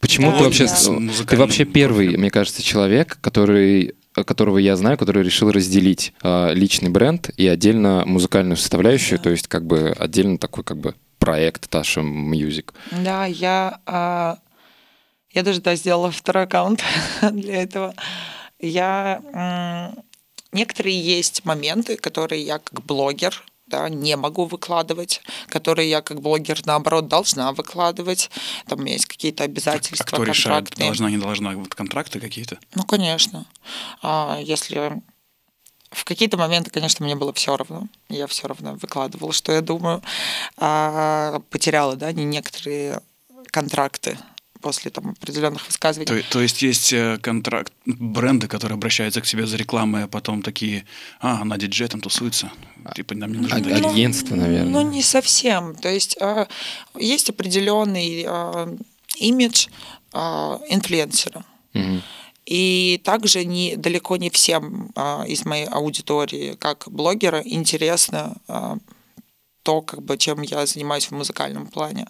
[0.00, 0.66] Почему да, ты вообще...
[0.66, 1.24] Да.
[1.26, 6.88] Ты вообще первый, мне кажется, человек, который которого я знаю, который решил разделить э, личный
[6.88, 9.24] бренд и отдельно музыкальную составляющую, да.
[9.24, 12.74] то есть как бы отдельно такой как бы проект Tasha Music.
[12.90, 14.36] Да, я, а,
[15.30, 16.82] я даже да, сделала второй аккаунт
[17.32, 17.94] для этого.
[18.60, 19.94] Я
[20.52, 26.60] некоторые есть моменты, которые я как блогер да, не могу выкладывать, которые я как блогер,
[26.66, 28.30] наоборот, должна выкладывать.
[28.66, 30.38] Там у меня есть какие-то обязательства, а кто контракты.
[30.38, 31.52] решает, должна, не должна?
[31.52, 32.58] Вот контракты какие-то?
[32.74, 33.46] Ну, конечно.
[34.02, 35.00] А, если
[35.94, 37.88] в какие-то моменты, конечно, мне было все равно.
[38.08, 40.02] Я все равно выкладывала, что я думаю.
[40.56, 43.00] А потеряла, да, не некоторые
[43.50, 44.18] контракты
[44.64, 46.06] после там определенных высказываний.
[46.06, 50.40] То, то есть есть э, контракт, бренды, которые обращаются к тебе за рекламой, а потом
[50.40, 50.86] такие,
[51.20, 52.50] а, она диджей там тусуется,
[52.94, 53.58] типа нам не нужно.
[53.58, 54.72] А, агентство, наверное.
[54.72, 55.74] Ну, не совсем.
[55.74, 56.48] То есть а,
[56.98, 58.74] есть определенный а,
[59.18, 59.66] имидж
[60.14, 61.44] а, инфлюенсера.
[61.74, 62.00] Угу.
[62.46, 68.76] И также не, далеко не всем а, из моей аудитории, как блогера, интересно а,
[69.62, 72.06] то, как бы, чем я занимаюсь в музыкальном плане.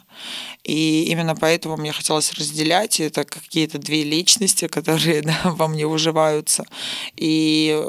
[0.65, 6.65] И именно поэтому мне хотелось разделять это какие-то две личности, которые да, во мне уживаются.
[7.17, 7.81] И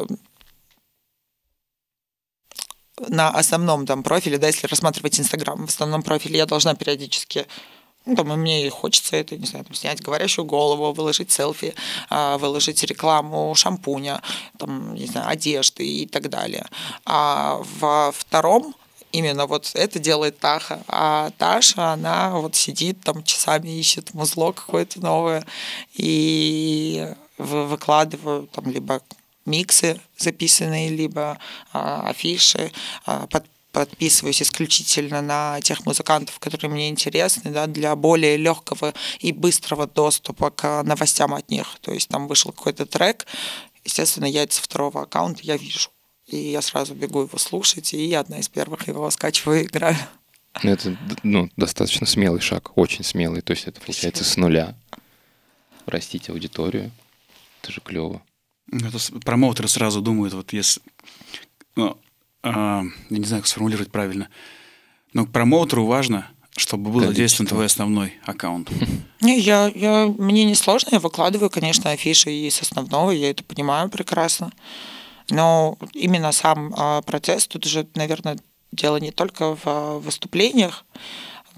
[3.09, 7.47] на основном там профиле, да, если рассматривать Инстаграм, в основном профиле я должна периодически
[8.05, 11.73] ну, там, и мне хочется это, не знаю, там, снять говорящую голову, выложить селфи,
[12.09, 14.21] а, выложить рекламу шампуня,
[14.57, 16.65] там, не знаю, одежды и так далее.
[17.05, 18.75] А во втором
[19.11, 20.83] именно вот это делает Таха.
[20.87, 25.45] А Таша, она вот сидит там часами ищет музло какое-то новое
[25.93, 29.01] и выкладываю там либо
[29.45, 31.37] миксы записанные, либо
[31.71, 32.71] а, афиши,
[33.05, 39.33] а, под, подписываюсь исключительно на тех музыкантов, которые мне интересны, да, для более легкого и
[39.33, 41.67] быстрого доступа к новостям от них.
[41.81, 43.27] То есть там вышел какой-то трек,
[43.83, 45.89] естественно, я это со второго аккаунта я вижу.
[46.25, 49.97] И я сразу бегу его слушать, и одна из первых его скачиваю и играю.
[50.63, 53.41] Ну, это ну, достаточно смелый шаг, очень смелый.
[53.41, 54.33] То есть это получается Спасибо.
[54.33, 54.75] с нуля.
[55.85, 56.91] Растить аудиторию.
[57.61, 58.21] Это же клево.
[58.71, 60.81] Это промоутеры сразу думают, вот если...
[61.75, 61.97] Ну,
[62.49, 64.29] я не знаю, как сформулировать правильно.
[65.13, 66.27] Но промоутеру важно
[66.57, 68.69] Чтобы был задействован твой основной аккаунт.
[69.21, 73.43] Не, я, я, мне не сложно, я выкладываю, конечно, афиши и с основного, я это
[73.43, 74.51] понимаю прекрасно.
[75.29, 78.37] Но именно сам а, процесс, тут уже, наверное,
[78.71, 80.85] дело не только в а, выступлениях.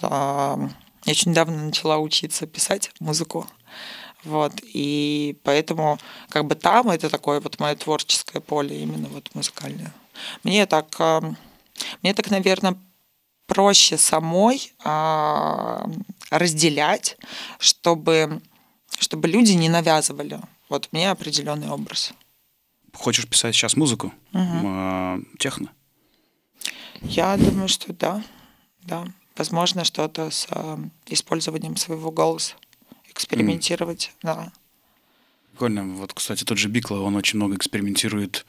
[0.01, 0.57] А,
[1.05, 3.47] я очень недавно начала учиться писать музыку.
[4.27, 5.97] Вот, и поэтому
[6.29, 9.93] как бы там это такое вот мое творческое поле, именно вот музыкальное.
[10.43, 11.21] Мне так, а,
[12.01, 12.75] мне так, наверное,
[13.45, 14.73] проще самой
[16.29, 17.17] разделять,
[17.59, 18.41] чтобы,
[18.99, 22.13] чтобы люди не навязывали вот мне определенный образ.
[22.93, 24.11] Хочешь писать сейчас музыку?
[24.33, 25.23] Угу.
[25.39, 25.71] Техно?
[27.01, 28.23] Я думаю, что да.
[28.81, 29.05] Да.
[29.37, 32.55] Возможно, что-то с э, использованием своего голоса.
[33.17, 34.17] Экспериментировать, mm.
[34.21, 34.51] да.
[35.51, 35.85] Прикольно.
[35.95, 38.45] Вот, кстати, тот же Бикла, он очень много экспериментирует.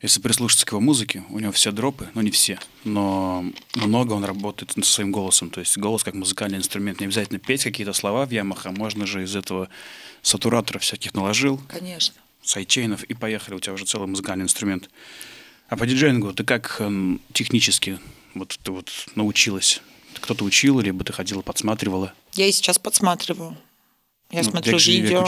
[0.00, 4.24] Если прислушаться к его музыке, у него все дропы, ну не все, но много он
[4.24, 5.50] работает со своим голосом.
[5.50, 7.00] То есть голос как музыкальный инструмент.
[7.00, 9.68] Не обязательно петь какие-то слова в ямах, а можно же из этого
[10.22, 11.60] сатуратора всяких наложил.
[11.68, 12.14] Конечно.
[12.42, 14.88] Сайчейнов, и поехали, у тебя уже целый музыкальный инструмент.
[15.68, 17.98] А по диджеингу ты как э, технически
[18.34, 19.82] вот ты вот научилась?
[20.14, 22.14] Кто-то учил, либо ты ходила, подсматривала?
[22.32, 23.58] Я и сейчас подсматриваю.
[24.30, 25.26] Я ну, смотрю видео,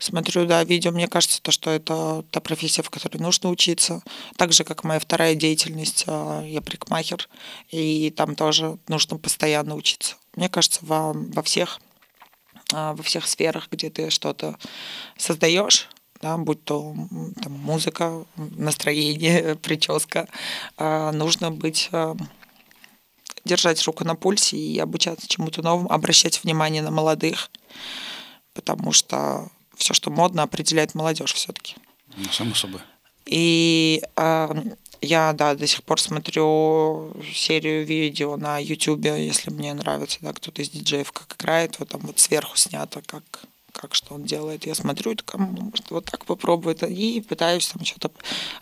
[0.00, 0.90] смотрю, да, видео.
[0.90, 4.02] Мне кажется, то, что это та профессия, в которой нужно учиться.
[4.36, 7.28] Так же, как моя вторая деятельность, а, я прикмахер,
[7.70, 10.16] и там тоже нужно постоянно учиться.
[10.34, 11.80] Мне кажется, во, во всех
[12.72, 14.56] а, во всех сферах, где ты что-то
[15.16, 15.88] создаешь,
[16.20, 16.94] да, будь то
[17.42, 20.28] там, музыка, настроение, прическа,
[20.76, 21.88] а, нужно быть
[23.44, 27.50] держать руку на пульсе и обучаться чему-то новому, обращать внимание на молодых,
[28.54, 31.76] потому что все, что модно, определяет молодежь все-таки.
[32.16, 32.80] Ну, само собой.
[33.26, 34.48] И э,
[35.00, 40.62] я, да, до сих пор смотрю серию видео на YouTube, если мне нравится, да, кто-то
[40.62, 43.24] из диджеев как играет, вот там вот сверху снято, как
[43.72, 44.66] как что он делает.
[44.66, 48.10] Я смотрю, так, может, вот так попробует, и пытаюсь там что-то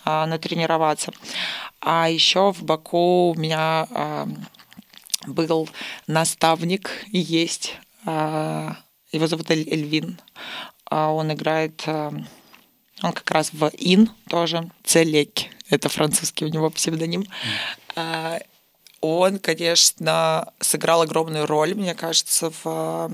[0.05, 1.13] а, натренироваться.
[1.81, 4.29] А еще в Баку у меня а,
[5.27, 5.69] был
[6.07, 7.75] наставник, есть,
[8.05, 8.77] а,
[9.13, 10.21] его зовут Эль Эльвин.
[10.91, 12.13] А он играет, а,
[13.03, 17.25] он как раз в Ин тоже, Целек, это французский у него псевдоним.
[17.95, 18.43] Mm.
[19.01, 23.11] Он, конечно, сыграл огромную роль, мне кажется, в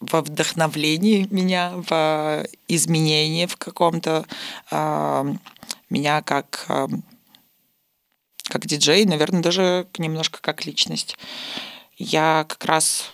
[0.00, 4.24] во вдохновлении меня, в изменении в каком-то
[5.90, 6.66] меня как
[8.48, 11.18] как диджей, наверное, даже немножко как личность.
[11.96, 13.12] Я как раз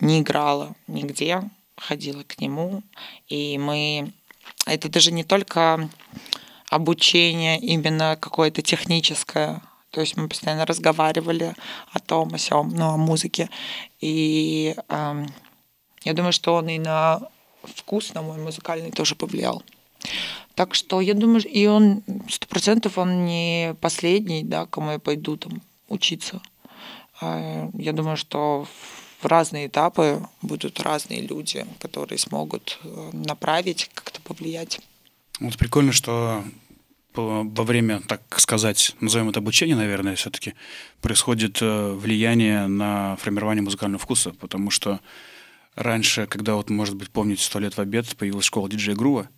[0.00, 1.42] не играла нигде,
[1.76, 2.82] ходила к нему,
[3.28, 4.12] и мы...
[4.66, 5.88] Это даже не только
[6.70, 11.54] обучение именно какое-то техническое, то есть мы постоянно разговаривали
[11.92, 13.48] о том, о сём, ну, о музыке.
[14.00, 15.26] И э,
[16.04, 17.20] я думаю, что он и на
[17.62, 19.62] вкус на мой музыкальный тоже повлиял.
[20.54, 25.36] Так что я думаю, и он сто процентов он не последний, да, кому я пойду
[25.36, 26.40] там учиться.
[27.20, 28.66] А, я думаю, что
[29.20, 34.80] в разные этапы будут разные люди, которые смогут э, направить, как-то повлиять.
[35.40, 36.44] Вот прикольно, что
[37.14, 40.54] во время, так сказать, назовем это обучение, наверное, все-таки
[41.00, 45.00] происходит э, влияние на формирование музыкального вкуса, потому что
[45.74, 49.28] раньше, когда вот, может быть, помните, сто лет в обед появилась школа диджея Грува,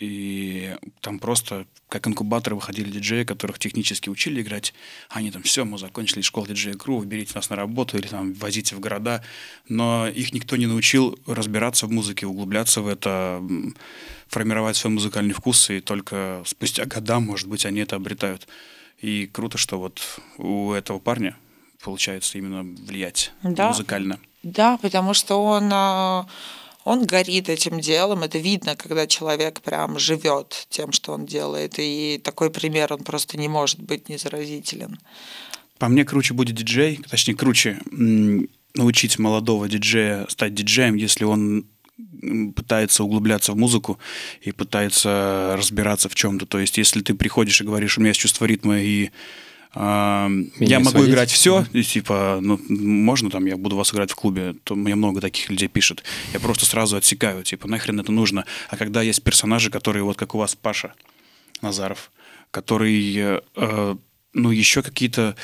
[0.00, 4.72] и там просто как инкубаторы выходили диджеи, которых технически учили играть.
[5.10, 8.74] Они там, все, мы закончили школу диджея Кру, берите нас на работу или там возите
[8.74, 9.22] в города.
[9.68, 13.42] Но их никто не научил разбираться в музыке, углубляться в это,
[14.28, 18.48] формировать свой музыкальный вкус, и только спустя года, может быть, они это обретают.
[19.00, 20.00] И круто, что вот
[20.38, 21.36] у этого парня
[21.82, 23.68] получается именно влиять да.
[23.68, 24.18] музыкально.
[24.42, 26.26] Да, потому что он а,
[26.84, 28.22] он горит этим делом.
[28.22, 31.74] Это видно, когда человек прям живет тем, что он делает.
[31.78, 34.98] И такой пример, он просто не может быть незаразителен.
[35.78, 37.78] По мне, круче будет диджей, точнее, круче
[38.74, 41.64] научить молодого диджея стать диджеем, если он
[42.54, 43.98] пытается углубляться в музыку
[44.42, 46.46] и пытается разбираться в чем-то.
[46.46, 49.10] То есть, если ты приходишь и говоришь, у меня есть чувство ритма и
[49.74, 51.10] я могу сводить.
[51.10, 54.96] играть все, и, типа, ну, можно там, я буду вас играть в клубе, то мне
[54.96, 56.02] много таких людей пишет.
[56.32, 58.44] Я просто сразу отсекаю, типа, нахрен это нужно.
[58.68, 60.92] А когда есть персонажи, которые, вот как у вас Паша
[61.62, 62.10] Назаров,
[62.50, 63.96] который, э,
[64.32, 65.36] ну, еще какие-то,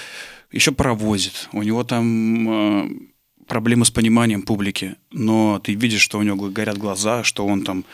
[0.50, 2.90] еще паровозит, у него там э,
[3.46, 7.84] проблемы с пониманием публики, но ты видишь, что у него горят глаза, что он там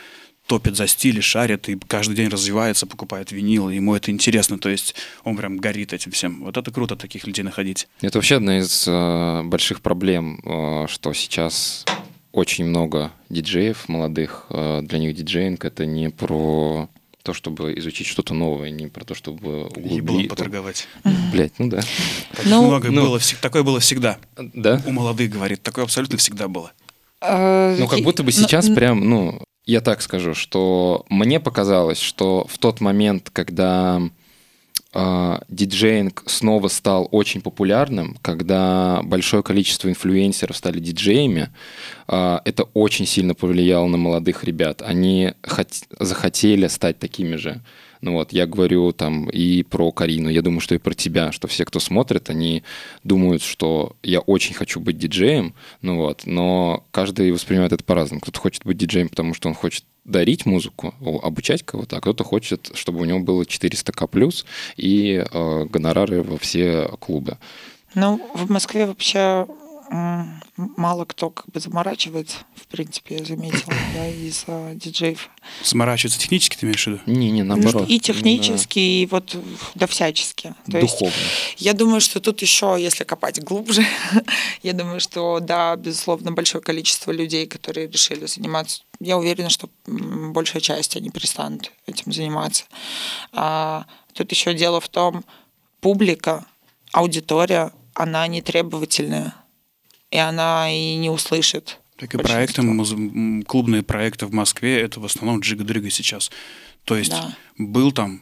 [0.47, 4.69] топит за стиль, шарит и каждый день развивается, покупает винил, и ему это интересно, то
[4.69, 6.43] есть он прям горит этим всем.
[6.43, 7.87] Вот это круто, таких людей находить.
[8.01, 11.85] Это вообще одна из э, больших проблем, э, что сейчас
[12.31, 14.47] очень много диджеев молодых.
[14.49, 16.89] Э, для них диджеинг— это не про
[17.23, 20.87] то, чтобы изучить что-то новое, не про то, чтобы И было поторговать.
[21.31, 21.79] Блять, ну да.
[22.35, 23.01] Так Ну, много ну.
[23.01, 24.17] было, такое было всегда.
[24.35, 24.81] Да?
[24.85, 26.73] У молодых, говорит, такое абсолютно всегда было.
[27.21, 31.39] Э, Ну, как будто бы ну, сейчас н- прям, ну, я так скажу, что мне
[31.39, 34.01] показалось, что в тот момент, когда
[34.93, 41.49] э, диджеинг снова стал очень популярным, когда большое количество инфлюенсеров стали диджеями,
[42.07, 44.81] э, это очень сильно повлияло на молодых ребят.
[44.81, 47.61] Они хот- захотели стать такими же.
[48.03, 51.47] Ну вот, я говорю там и про Карину, я думаю, что и про тебя, что
[51.47, 52.63] все, кто смотрит, они
[53.05, 58.19] думают, что я очень хочу быть диджеем, ну вот, но каждый воспринимает это по-разному.
[58.19, 62.71] Кто-то хочет быть диджеем, потому что он хочет дарить музыку, обучать кого-то, а кто-то хочет,
[62.73, 67.37] чтобы у него было 400к плюс и э, гонорары во все клубы.
[67.95, 69.47] Ну, в Москве вообще
[70.57, 75.29] мало кто как бы заморачивается, в принципе, я заметила, да, из а, диджеев.
[75.63, 76.99] Заморачиваться технически, ты имеешь в виду?
[77.05, 77.87] Не-не, Ну, наоборот.
[77.87, 79.35] и технически, и вот
[79.75, 80.55] да всячески.
[80.65, 81.13] Да, То есть духовно.
[81.57, 83.85] Я думаю, что тут еще, если копать глубже,
[84.63, 90.61] я думаю, что да, безусловно, большое количество людей, которые решили заниматься, я уверена, что большая
[90.61, 92.65] часть они перестанут этим заниматься.
[93.31, 95.23] А, тут еще дело в том,
[95.81, 96.45] публика,
[96.91, 99.35] аудитория, она не требовательная,
[100.13, 101.79] и она и не услышит.
[101.97, 102.61] Так и проекты,
[103.47, 106.31] клубные проекты в Москве, это в основном джига-дрыга сейчас.
[106.85, 107.35] То есть Да.
[107.57, 108.21] был там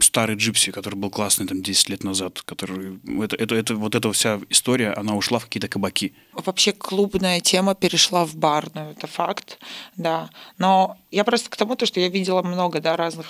[0.00, 2.98] старый джипси, который был классный там 10 лет назад, который...
[3.22, 6.14] Это, это, это, вот эта вся история, она ушла в какие-то кабаки.
[6.32, 9.58] Вообще клубная тема перешла в барную, это факт,
[9.96, 10.30] да.
[10.58, 13.26] Но я просто к тому, то, что я видела много да, разных,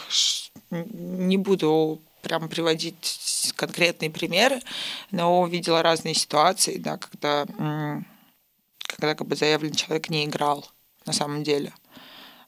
[0.70, 4.60] не буду прям приводить конкретные примеры,
[5.10, 7.46] но видела разные ситуации, да, когда,
[8.86, 10.66] когда как бы заявленный человек не играл
[11.06, 11.72] на самом деле,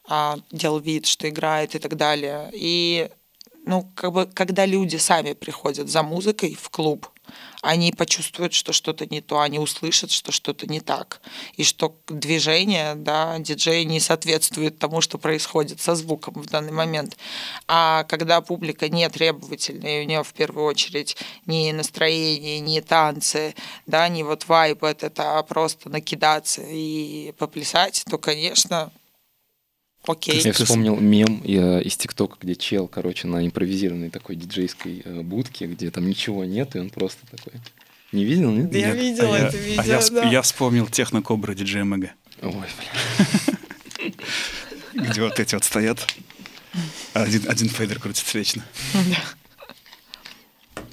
[0.09, 2.51] а делал вид, что играет и так далее.
[2.53, 3.09] И
[3.67, 7.09] ну, как бы, когда люди сами приходят за музыкой в клуб,
[7.63, 11.21] они почувствуют, что что-то не то, они услышат, что что-то не так,
[11.57, 17.17] и что движение, да, диджей не соответствует тому, что происходит со звуком в данный момент.
[17.69, 21.17] А когда публика не требовательная, и у нее в первую очередь
[21.47, 23.55] не настроение, не танцы,
[23.87, 28.91] да, не вот вайб это, а просто накидаться и поплясать, то, конечно,
[30.11, 30.41] окей.
[30.43, 35.91] Я вспомнил мем из ТикТока, где чел, короче, на импровизированной такой диджейской э, будке, где
[35.91, 37.53] там ничего нет, и он просто такой...
[38.13, 38.71] Не видел, нет?
[38.71, 40.23] Да я Нет, видела а я- это видео, А я, да.
[40.31, 42.11] я вспомнил технокобра диджея МГ,
[42.43, 44.13] Ой, бля.
[45.11, 46.05] где вот эти вот стоят.
[47.15, 48.65] а Один, один фейдер крутится вечно.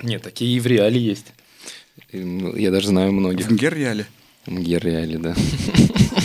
[0.04, 1.26] Нет, такие и в реале есть.
[2.12, 3.48] Я даже знаю многих.
[3.48, 4.06] В Нгер-Реале.
[4.46, 5.36] МГР реале, да.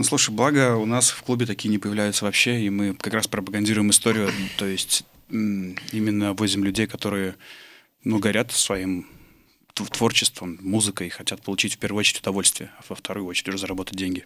[0.00, 3.28] Ну, слушай, благо у нас в клубе такие не появляются вообще, и мы как раз
[3.28, 7.34] пропагандируем историю, то есть именно возим людей, которые,
[8.02, 9.06] ну, горят своим
[9.74, 13.58] тв- творчеством, музыкой, и хотят получить в первую очередь удовольствие, а во вторую очередь уже
[13.58, 14.24] заработать деньги.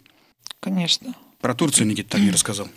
[0.61, 1.13] Конечно.
[1.41, 2.69] Про Турцию Никита так не рассказал.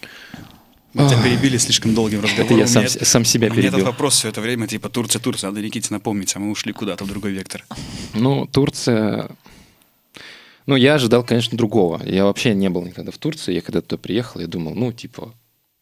[0.92, 2.58] Мы тебя перебили слишком долгим разговором.
[2.58, 3.86] я У сам меня сам себя Мне этот перебил.
[3.86, 7.08] вопрос все это время, типа, Турция, Турция, надо Никите напомнить, а мы ушли куда-то в
[7.08, 7.64] другой вектор.
[8.14, 9.30] Ну, Турция...
[10.68, 11.98] Ну, я ожидал, конечно, другого.
[12.04, 13.54] Я вообще не был никогда в Турции.
[13.54, 15.32] Я когда туда приехал, я думал, ну, типа,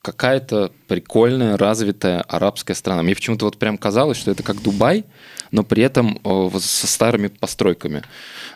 [0.01, 3.03] какая-то прикольная, развитая арабская страна.
[3.03, 5.05] Мне почему-то вот прям казалось, что это как Дубай,
[5.51, 8.05] но при этом э, со старыми постройками.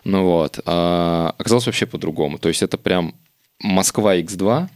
[0.04, 0.60] Ну вот.
[0.66, 2.38] А оказалось вообще по-другому.
[2.38, 3.16] То есть это прям
[3.58, 4.68] Москва X2,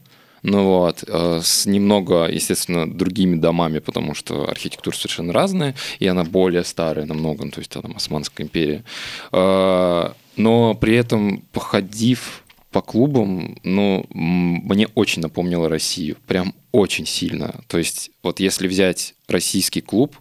[0.45, 6.23] ну вот, э, с немного, естественно, другими домами, потому что архитектура совершенно разная, и она
[6.23, 8.85] более старая намного, ну, то есть там Османская империя.
[9.33, 17.63] Э, Но при этом, походив по клубам, ну, мне очень напомнило Россию, прям очень сильно.
[17.67, 20.17] То есть вот если взять российский клуб,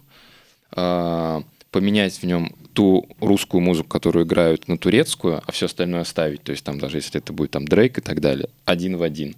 [0.74, 6.42] э, поменять в нем ту русскую музыку, которую играют на турецкую, а все остальное оставить,
[6.44, 9.36] то есть там даже если это будет там Дрейк и так далее, один в один.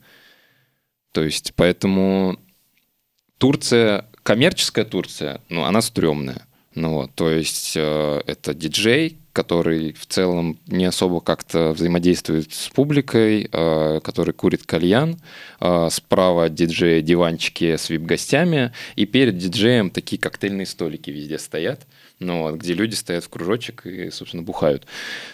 [1.16, 2.38] То есть поэтому
[3.38, 6.46] Турция, коммерческая Турция, ну, она стрёмная.
[6.74, 12.68] Ну вот, то есть э, это диджей, который в целом не особо как-то взаимодействует с
[12.68, 15.18] публикой, э, который курит кальян.
[15.58, 21.86] Э, справа от диджея диванчики с вип-гостями, и перед диджеем такие коктейльные столики везде стоят
[22.18, 24.86] ну, вот, где люди стоят в кружочек и, собственно, бухают.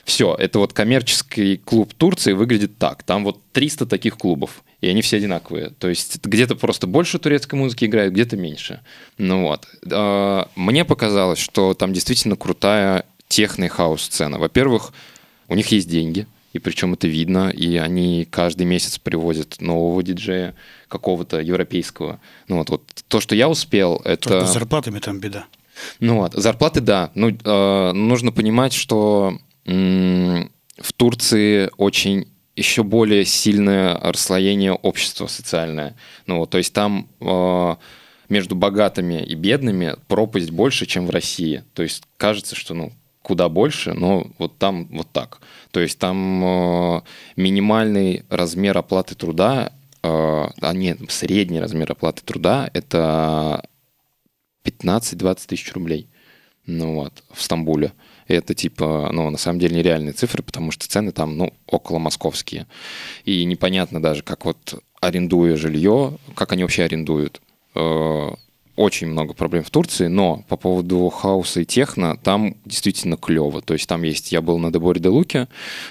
[0.05, 3.03] Все, это вот коммерческий клуб Турции выглядит так.
[3.05, 5.70] Там вот 300 таких клубов, и они все одинаковые.
[5.78, 8.80] То есть где-то просто больше турецкой музыки играют, где-то меньше.
[9.16, 9.68] Ну вот.
[9.91, 14.39] А, мне показалось, что там действительно крутая и хаус-сцена.
[14.39, 14.93] Во-первых,
[15.49, 20.55] у них есть деньги, и причем это видно, и они каждый месяц привозят нового диджея,
[20.89, 22.20] какого-то европейского.
[22.49, 24.28] Ну вот, вот то, что я успел, это...
[24.28, 25.47] Только с зарплатами там беда.
[26.01, 27.11] Ну вот, зарплаты, да.
[27.14, 35.97] Ну, э, нужно понимать, что м- в Турции очень еще более сильное расслоение общества социальное.
[36.26, 37.76] Ну, вот, то есть там э,
[38.28, 41.64] между богатыми и бедными пропасть больше, чем в России.
[41.74, 45.41] То есть кажется, что ну куда больше, но вот там вот так.
[45.70, 47.01] То есть там э,
[47.37, 49.72] минимальный размер оплаты труда,
[50.03, 53.64] э, а нет, средний размер оплаты труда это
[54.64, 56.08] 15-20 тысяч рублей.
[56.66, 57.92] Ну вот, в Стамбуле.
[58.28, 62.66] Это типа, ну, на самом деле нереальные цифры, потому что цены там, ну, около московские.
[63.24, 67.42] И непонятно даже, как вот арендуя жилье, как они вообще арендуют.
[67.74, 68.30] Э,
[68.76, 73.60] очень много проблем в Турции, но по поводу хауса и техно, там действительно клево.
[73.60, 75.48] То есть там есть, я был на Деборе де Луке,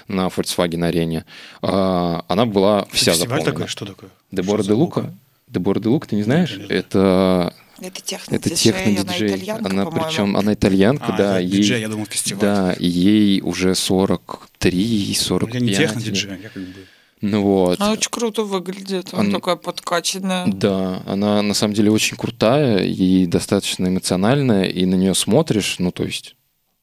[0.08, 1.24] на Volkswagen арене,
[1.60, 3.52] а, она была вся Фестиваль заполнена.
[3.52, 3.66] такой?
[3.68, 4.10] Что такое?
[4.32, 5.14] Дебора Что де Лука?
[5.46, 6.50] Дебора де Лука, ты не знаешь?
[6.56, 6.70] не знаю.
[6.80, 7.54] Это
[7.88, 9.28] Это техно это техно-диджей.
[9.28, 10.06] итальянка, Она по-моему.
[10.08, 11.24] причем, она итальянка, А, да.
[11.40, 12.40] это ей- диджей, я думал, фестиваль.
[12.40, 15.54] Да, и ей уже 43, Ну, 45.
[15.54, 16.74] Я не техно-диджей, я как бы...
[17.20, 17.80] Ну вот.
[17.80, 19.08] Она очень круто выглядит.
[19.12, 20.46] Она Она- такая подкачанная.
[20.48, 25.92] Да, она на самом деле очень крутая и достаточно эмоциональная, и на нее смотришь, ну
[25.92, 26.34] то есть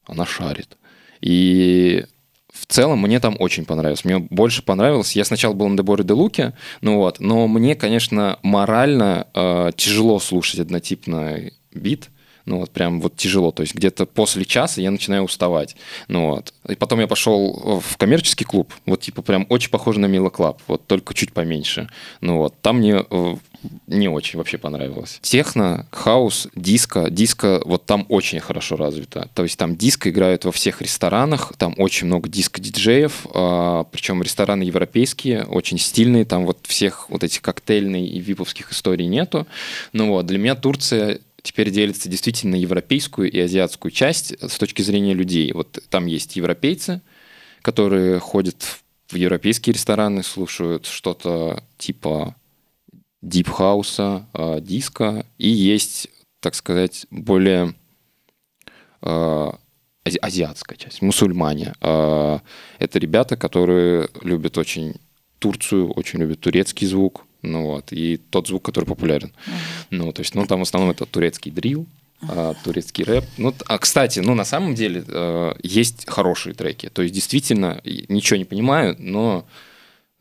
[0.06, 0.78] она шарит.
[1.20, 2.06] И
[2.52, 4.04] в целом мне там очень понравилось.
[4.04, 5.16] Мне больше понравилось.
[5.16, 10.18] Я сначала был на Деборе де Луке, ну вот, но мне, конечно, морально э, тяжело
[10.20, 12.10] слушать однотипный бит.
[12.46, 13.50] Ну вот прям вот тяжело.
[13.50, 15.76] То есть где-то после часа я начинаю уставать.
[16.08, 16.54] Ну вот.
[16.68, 18.72] И потом я пошел в коммерческий клуб.
[18.86, 20.60] Вот типа прям очень похоже на Milo Club.
[20.66, 21.88] Вот только чуть поменьше.
[22.20, 22.54] Ну вот.
[22.60, 23.36] Там мне э,
[23.86, 25.18] не очень вообще понравилось.
[25.22, 27.10] Техно, хаус, диско.
[27.10, 29.28] Диско вот там очень хорошо развито.
[29.34, 31.52] То есть там диско играют во всех ресторанах.
[31.58, 33.26] Там очень много диско-диджеев.
[33.34, 36.24] а, причем рестораны европейские, очень стильные.
[36.24, 39.46] Там вот всех вот этих коктейльных и виповских историй нету.
[39.92, 40.26] Ну вот.
[40.26, 45.52] Для меня Турция теперь делится действительно европейскую и азиатскую часть с точки зрения людей.
[45.52, 47.02] Вот там есть европейцы,
[47.62, 48.62] которые ходят
[49.08, 52.36] в европейские рестораны, слушают что-то типа
[53.22, 56.08] дипхауса, э, диска, и есть,
[56.40, 57.74] так сказать, более
[59.02, 59.50] э,
[60.04, 61.74] ази- азиатская часть, мусульмане.
[61.80, 62.38] Э,
[62.78, 64.94] это ребята, которые любят очень
[65.38, 69.32] Турцию, очень любят турецкий звук, ну вот, и тот звук, который популярен.
[69.90, 71.86] Ну, то есть, ну, там в основном это турецкий дрил,
[72.28, 73.24] а, турецкий рэп.
[73.38, 76.90] Ну, а, кстати, ну, на самом деле, э, есть хорошие треки.
[76.90, 79.46] То есть, действительно, ничего не понимаю, но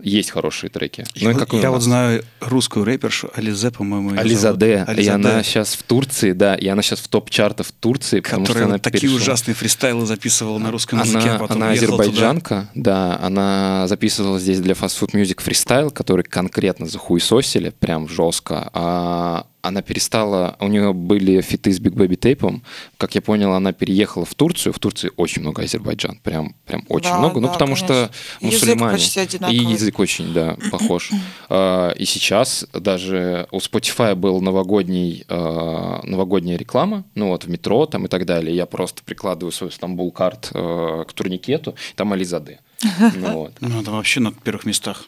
[0.02, 1.06] есть хорошие треки.
[1.16, 4.12] Я, ну, вот- как я вот знаю русскую рэпершу Ализе, по-моему.
[4.18, 5.00] Ализаде, зовут.
[5.02, 8.64] и она Ализаде, сейчас в Турции, да, и она сейчас в топ-чартах Турции, потому которая
[8.66, 11.98] что она такие перешла- ужасные фристайлы записывала на русском языке, Она, а потом она уехала
[11.98, 12.04] туда.
[12.04, 18.70] азербайджанка, да, она записывала здесь для Fast Food Music фристайл, который конкретно захуесосили, прям жестко,
[18.74, 22.62] а она перестала, у нее были фиты с Big Baby Tape,
[22.98, 27.10] как я понял, она переехала в Турцию, в Турции очень много азербайджан, прям, прям очень
[27.10, 28.56] Да, много, ну да, потому что конечно.
[28.58, 28.94] Язык мусульмане.
[28.98, 29.74] почти и одинаковый.
[29.74, 31.10] язык очень, да, похож.
[31.50, 37.86] А, И сейчас даже у Spotify был новогодний, а, новогодняя реклама, ну вот в метро
[37.86, 38.56] там и так далее.
[38.56, 42.60] Я просто прикладываю свой Стамбул карт к турникету, там Ализаде.
[43.16, 43.54] Ну вот.
[43.60, 45.06] Ну, это вообще на первых местах.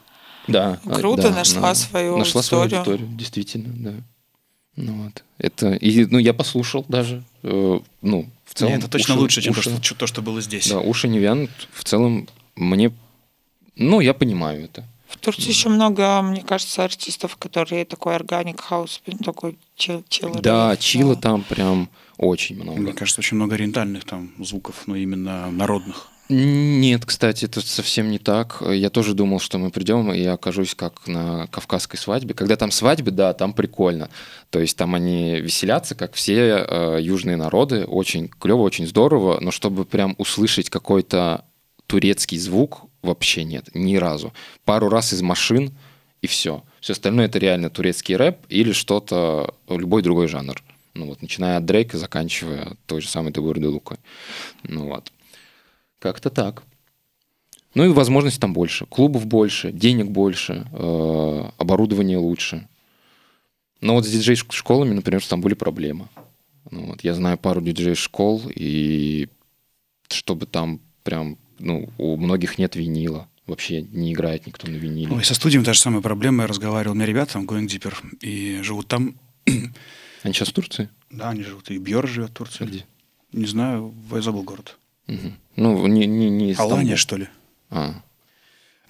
[0.48, 0.80] Да.
[0.84, 1.74] а, Круто, да, нашла да.
[1.74, 2.92] свою Нашла свою аудиторию.
[2.94, 3.92] аудиторию, действительно, да.
[4.76, 5.22] Ну вот.
[5.38, 8.72] Это, и, ну, я послушал даже, э, ну, в целом.
[8.72, 10.68] Нет, это точно уши- лучше, чем то, уши- что, то, что было здесь.
[10.68, 11.50] Да, уши не вянут.
[11.72, 12.90] В целом, мне,
[13.76, 14.84] ну, я понимаю это.
[15.08, 20.74] В Турции еще много, мне кажется, артистов, которые такой органик хаус, такой чил, чил Да,
[20.78, 21.20] чила да.
[21.20, 22.80] там прям очень много.
[22.80, 26.08] Мне кажется, очень много ориентальных там звуков, но именно народных.
[26.28, 28.62] Нет, кстати, это совсем не так.
[28.66, 32.32] Я тоже думал, что мы придем, и окажусь как на кавказской свадьбе.
[32.32, 34.08] Когда там свадьбы, да, там прикольно.
[34.50, 37.84] То есть там они веселятся, как все э, южные народы.
[37.84, 39.38] Очень клево, очень здорово.
[39.40, 41.44] Но чтобы прям услышать какой-то
[41.86, 44.32] турецкий звук, вообще нет, ни разу.
[44.64, 45.74] Пару раз из машин,
[46.22, 46.62] и все.
[46.80, 50.62] Все остальное это реально турецкий рэп или что-то, любой другой жанр.
[50.94, 53.98] Ну вот, начиная от Дрейка, заканчивая той же самой Дебор де Лукой.
[54.62, 55.10] Ну вот.
[56.02, 56.64] Как-то так.
[57.74, 58.86] Ну и возможностей там больше.
[58.86, 62.68] Клубов больше, денег больше, э, оборудование лучше.
[63.80, 66.08] Но вот с диджей-школами, например, в Стамбуле проблема.
[66.72, 69.28] Ну, вот, я знаю пару диджей-школ, и
[70.08, 73.28] чтобы там прям, ну, у многих нет винила.
[73.46, 75.14] Вообще не играет никто на виниле.
[75.14, 76.42] Ой, со студиями та же самая проблема.
[76.42, 79.14] Я разговаривал, у меня ребята там, Going Deeper, и живут там.
[79.46, 80.88] Они сейчас в Турции?
[81.10, 81.70] Да, они живут.
[81.70, 82.64] И Бьор живет в Турции.
[82.64, 82.86] Где?
[83.32, 84.78] Не знаю, я забыл город.
[85.56, 86.96] Ну, не, не, не Алания, Стамбул.
[86.96, 87.28] что ли?
[87.70, 87.94] А,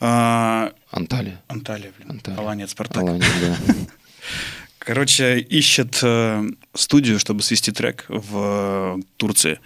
[0.01, 1.41] А, Анталия.
[1.49, 2.11] Анталия, блин.
[2.11, 2.39] Анталия.
[2.39, 3.03] Алания, Спартак.
[3.03, 3.57] Алания, да.
[4.79, 6.45] Короче, ищет э,
[6.75, 9.61] студию, чтобы свести трек в э, Турции.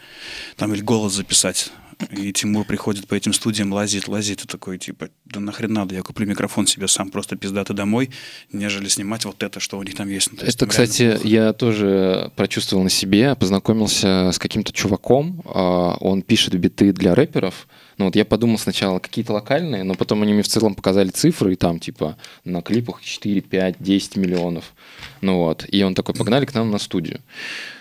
[0.56, 1.72] Там или голос записать.
[2.10, 6.02] И Тимур приходит по этим студиям, лазит, лазит, и такой, типа, да нахрен надо, я
[6.02, 8.10] куплю микрофон себе сам, просто пиздаты домой,
[8.52, 10.30] нежели снимать вот это, что у них там есть.
[10.30, 11.26] Ну, есть Это, кстати, плохо.
[11.28, 17.66] я тоже прочувствовал на себе, познакомился с каким-то чуваком, а, он пишет биты для рэперов.
[17.96, 21.54] Ну вот я подумал сначала какие-то локальные, но потом они мне в целом показали цифры,
[21.54, 24.74] и там типа на клипах 4, 5, 10 миллионов.
[25.22, 27.20] Ну вот, и он такой, погнали к нам на студию.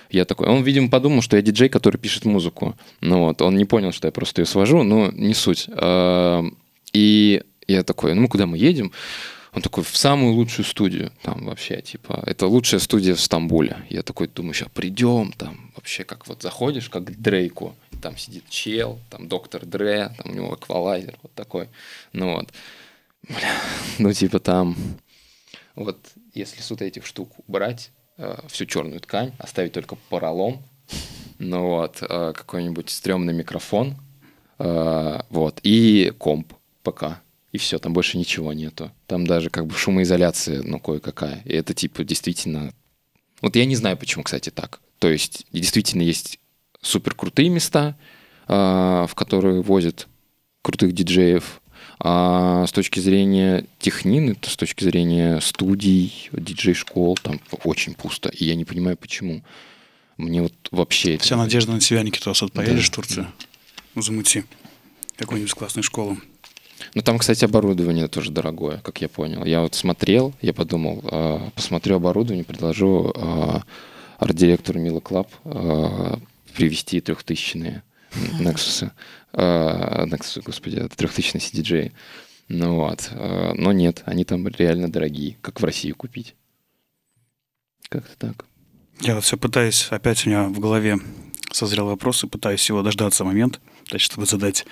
[0.09, 2.75] Я такой, он, видимо, подумал, что я диджей, который пишет музыку.
[3.01, 5.67] Ну вот, он не понял, что я просто ее свожу, но не суть.
[5.69, 6.43] А,
[6.93, 8.91] И я такой, ну куда мы едем?
[9.53, 11.11] Он такой, в самую лучшую студию.
[11.23, 13.77] Там вообще, типа, это лучшая студия в Стамбуле.
[13.89, 17.73] Я такой думаю, сейчас придем, там вообще как вот заходишь, как к Дрейку.
[18.01, 21.69] Там сидит чел, там доктор Дре, там у него аквалайзер вот такой.
[22.11, 22.49] Ну вот.
[23.27, 23.61] Бля,
[23.97, 24.75] ну типа там,
[25.75, 25.97] вот
[26.33, 27.91] если с этих штук убрать
[28.47, 30.59] всю черную ткань, оставить только поролон,
[31.39, 33.95] ну вот, э, какой-нибудь стрёмный микрофон,
[34.59, 36.53] э, вот, и комп,
[36.83, 37.19] ПК.
[37.51, 38.91] И все, там больше ничего нету.
[39.07, 41.41] Там даже как бы шумоизоляция, ну, кое-какая.
[41.45, 42.73] И это типа действительно...
[43.41, 44.81] Вот я не знаю, почему, кстати, так.
[44.99, 46.39] То есть действительно есть
[46.81, 47.95] супер крутые места,
[48.47, 50.07] в которые возят
[50.61, 51.61] крутых диджеев.
[51.99, 58.29] А с точки зрения технины, с точки зрения студий, диджей-школ, там очень пусто.
[58.29, 59.43] И я не понимаю, почему.
[60.17, 61.15] Мне вот вообще...
[61.15, 62.41] это Вся не- надежда на тебя, Никитос.
[62.41, 63.27] Вот поедешь Да, в Турцию,
[63.95, 64.43] замути
[65.17, 66.17] какую-нибудь классную школу.
[66.93, 69.45] Ну, там, кстати, оборудование тоже дорогое, как я понял.
[69.45, 73.63] Я вот смотрел, я подумал, а, посмотрю оборудование, предложу а,
[74.19, 76.19] арт-директору Milo Club а,
[76.53, 77.83] привезти трехтысячные
[78.39, 78.91] Nexus.
[79.35, 81.91] Nexus, господи, трехтысячные CDJ.
[82.47, 83.09] Ну вот.
[83.11, 86.35] а, Но нет, они там реально дорогие, как в России купить.
[87.89, 88.45] Как-то так.
[89.01, 90.97] Я вот все пытаюсь, опять у меня в голове
[91.51, 93.59] созрел вопрос, и пытаюсь его дождаться момент,
[93.97, 94.65] чтобы задать.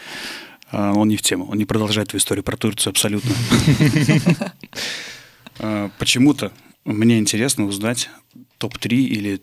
[0.71, 3.31] А, Он не в тему, он не продолжает твою историю про Турцию абсолютно.
[5.99, 6.51] Почему-то
[6.83, 8.09] мне интересно узнать
[8.57, 9.41] топ-3 или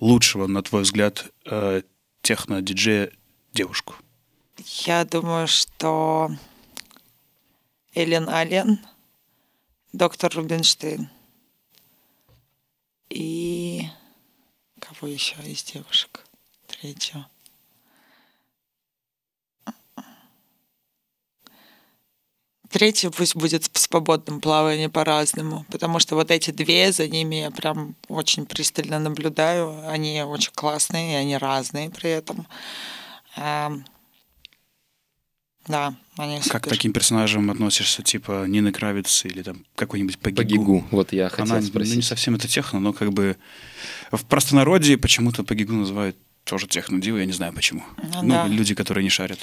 [0.00, 1.82] лучшего, на твой взгляд, э,
[2.22, 3.10] техно-диджея
[3.52, 3.96] девушку.
[4.58, 6.30] Я думаю, что
[7.92, 8.84] Элен Аллен,
[9.92, 11.08] доктор Рубинштейн
[13.08, 13.86] и
[14.80, 16.26] кого еще из девушек?
[16.66, 17.24] Третью.
[22.68, 27.50] Третью пусть будет в свободном плавании по-разному, потому что вот эти две, за ними я
[27.50, 29.88] прям очень пристально наблюдаю.
[29.88, 32.46] Они очень классные, и они разные при этом.
[35.68, 40.44] Да, они Как к таким персонажам относишься, типа Нины Кравиц или там какой-нибудь По Пегигу?
[40.80, 40.84] гигу.
[40.90, 42.04] Вот я хотел Она ну, не спросить.
[42.04, 43.36] совсем это техно, но как бы
[44.10, 47.82] в простонародье почему-то Пегигу называют тоже техно-дивой, я не знаю почему.
[48.02, 48.46] Ну Ну, да.
[48.46, 49.38] люди, которые не шарят.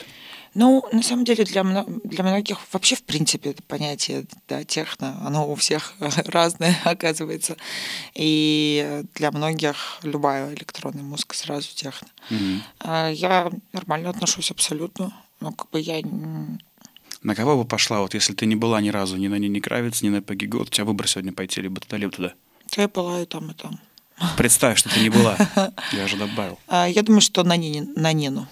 [0.55, 5.51] Ну, на самом деле, для, для многих вообще, в принципе, это понятие да, техно, оно
[5.51, 7.57] у всех разное, оказывается.
[8.15, 12.07] И для многих любая электронная музыка сразу техно.
[12.79, 15.13] А Я нормально отношусь абсолютно.
[15.39, 16.01] Ну, как бы я...
[17.21, 20.01] На кого бы пошла, вот если ты не была ни разу ни на Нине Кравиц,
[20.03, 22.33] ни на Пегигу, вот у тебя выбор сегодня пойти либо туда, либо туда.
[22.75, 23.79] Я была и там, и там.
[24.37, 25.37] Представь, что ты не была.
[25.91, 26.57] Я уже добавил.
[26.67, 28.47] А Я думаю, что на, Нине, на Нину.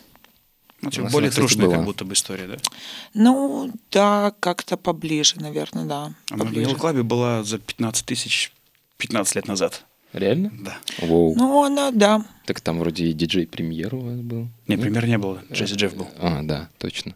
[0.81, 2.57] Ну, типа, более кстати, трушная как будто бы история, да?
[3.13, 6.13] Ну, да, как-то поближе, наверное, да.
[6.29, 6.61] Она в поближе.
[6.61, 8.51] Винил Клабе была за 15 тысяч
[8.97, 9.85] 15 лет назад.
[10.13, 10.51] Реально?
[10.59, 10.77] Да.
[10.99, 11.35] Воу.
[11.35, 12.25] Ну, она, да.
[12.45, 14.47] Так там вроде и диджей-премьер у вас был.
[14.67, 15.41] Не, пример не было.
[15.51, 16.07] Джесси Джефф был.
[16.19, 17.15] А, да, точно.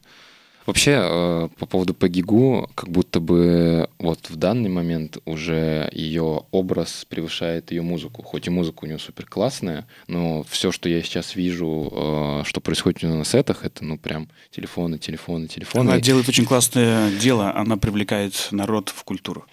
[0.67, 7.05] Вообще, э, по поводу Пегигу, как будто бы вот в данный момент уже ее образ
[7.07, 8.21] превышает ее музыку.
[8.21, 12.59] Хоть и музыка у нее супер классная, но все, что я сейчас вижу, э, что
[12.59, 15.89] происходит у нее на сетах, это ну прям телефоны, телефоны, телефоны.
[15.89, 19.45] Она делает очень классное дело, она привлекает народ в культуру.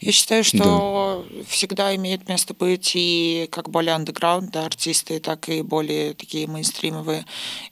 [0.00, 1.44] Я считаю, что да.
[1.48, 7.24] всегда имеет место быть и как более андеграунд да, артисты, так и более такие мейнстримовые.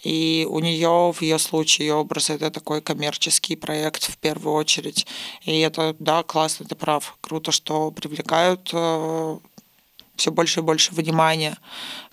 [0.02, 5.06] И у нее в ее случае ее образ это такой коммерческий проект в первую очередь.
[5.44, 7.16] И это, да, классно, ты прав.
[7.20, 9.38] Круто, что привлекают э,
[10.16, 11.56] все больше и больше внимания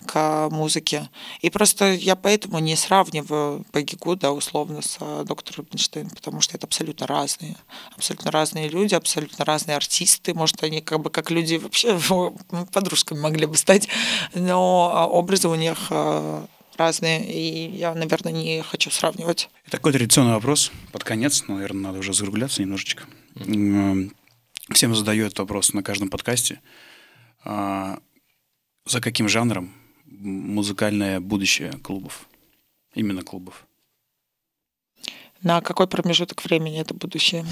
[0.06, 1.08] к музыке.
[1.40, 6.56] И просто я поэтому не сравниваю Пегигу, да, условно, с э, доктором Рубинштейн, потому что
[6.56, 7.56] это абсолютно разные.
[7.94, 10.34] Абсолютно разные люди, абсолютно разные артисты.
[10.34, 11.98] Может, они как бы как люди вообще
[12.72, 13.88] подружками могли бы стать,
[14.34, 16.46] но а, образы у них э,
[16.76, 19.50] разные, и я, наверное, не хочу сравнивать.
[19.70, 23.04] Такой традиционный вопрос под конец, наверное, надо уже закругляться немножечко.
[24.72, 26.60] Всем задаю этот вопрос на каждом подкасте.
[27.44, 27.98] А,
[28.86, 29.72] за каким жанром
[30.06, 32.26] музыкальное будущее клубов?
[32.94, 33.66] Именно клубов.
[35.42, 37.46] На какой промежуток времени это будущее?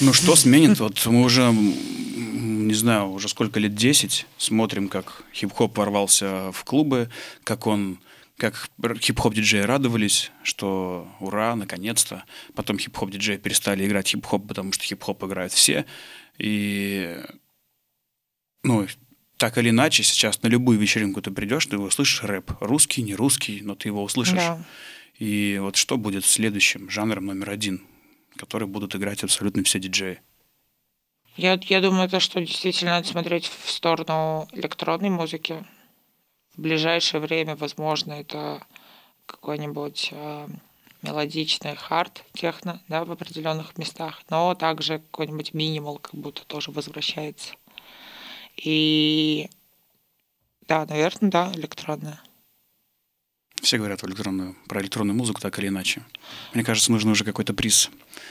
[0.00, 0.78] Ну что сменит?
[0.78, 7.10] Вот мы уже, не знаю, уже сколько лет, 10, смотрим, как хип-хоп ворвался в клубы,
[7.44, 7.98] как он
[8.36, 8.68] как
[9.00, 12.24] хип-хоп диджеи радовались, что ура, наконец-то.
[12.54, 15.84] Потом хип-хоп диджеи перестали играть хип-хоп, потому что хип-хоп играют все.
[16.38, 17.20] И
[18.62, 18.86] ну,
[19.36, 22.52] так или иначе, сейчас на любую вечеринку ты придешь, ты услышишь рэп.
[22.60, 24.34] Русский, не русский, но ты его услышишь.
[24.34, 24.64] Да.
[25.18, 27.82] И вот что будет следующим жанром номер один,
[28.36, 30.20] который будут играть абсолютно все диджеи?
[31.36, 35.64] Я, я думаю, то, что действительно надо смотреть в сторону электронной музыки.
[36.56, 38.62] В ближайшее время, возможно, это
[39.24, 40.48] какой-нибудь э,
[41.00, 47.54] мелодичный хард техно да, в определенных местах, но также какой-нибудь минимал как будто тоже возвращается.
[48.56, 49.48] И
[50.68, 52.20] да, наверное, да, электронная.
[53.62, 56.02] Все говорят электронную, про электронную музыку так или иначе.
[56.52, 57.90] Мне кажется, нужно уже какой-то приз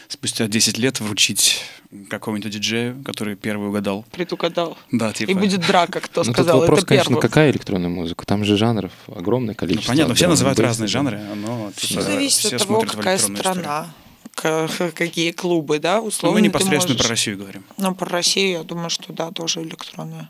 [0.10, 1.64] спустя 10 лет вручить
[2.10, 4.06] какому-нибудь диджею, который первый угадал.
[4.12, 4.78] Предугадал.
[4.92, 5.32] Да, типа.
[5.32, 7.22] И будет драка, кто ну, сказал, тут вопрос, это конечно, первый.
[7.22, 8.26] какая электронная музыка?
[8.26, 9.92] Там же жанров огромное количество.
[9.92, 13.40] Ну, понятно, все называют разные жанры, но типа, все зависит все от того, какая страна.
[13.40, 13.94] Историю.
[14.96, 16.38] Какие клубы, да, условно.
[16.38, 17.06] Ну, мы непосредственно можешь...
[17.06, 17.64] про Россию говорим.
[17.78, 20.30] Ну, про Россию, я думаю, что да, тоже электронная.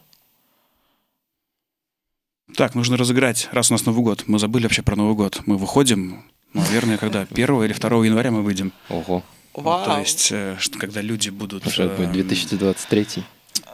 [2.55, 4.23] Так, нужно разыграть, раз у нас Новый год.
[4.27, 5.41] Мы забыли вообще про Новый год.
[5.45, 6.23] Мы выходим,
[6.53, 7.21] наверное, когда?
[7.31, 8.73] 1 или 2 января мы выйдем.
[8.89, 9.23] Ого.
[9.53, 9.85] Вау.
[9.85, 11.67] То есть, э, что, когда люди будут...
[11.67, 13.07] Уже будет 2023.
[13.15, 13.23] Эм,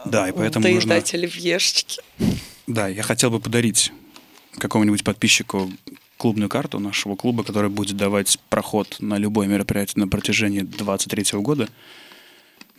[0.04, 1.18] да, и поэтому Доедать нужно...
[1.18, 2.00] оливьешечки.
[2.66, 3.92] Да, я хотел бы подарить
[4.58, 5.70] какому-нибудь подписчику
[6.18, 11.68] клубную карту нашего клуба, которая будет давать проход на любое мероприятие на протяжении 2023 года.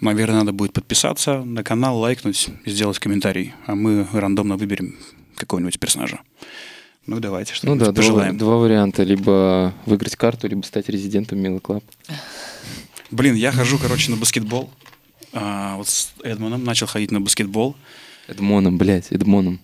[0.01, 4.95] Наверное, надо будет подписаться на канал, лайкнуть, сделать комментарий, а мы рандомно выберем
[5.35, 6.19] какого-нибудь персонажа.
[7.05, 8.37] Ну, давайте что Ну да, пожелаем.
[8.37, 9.03] Два, два варианта.
[9.03, 11.83] Либо выиграть карту, либо стать резидентом Милы Клаб.
[13.09, 14.69] Блин, я хожу, короче, на баскетбол.
[15.33, 17.75] А, вот с Эдмоном начал ходить на баскетбол.
[18.27, 19.59] Эдмоном, блядь, Эдмоном.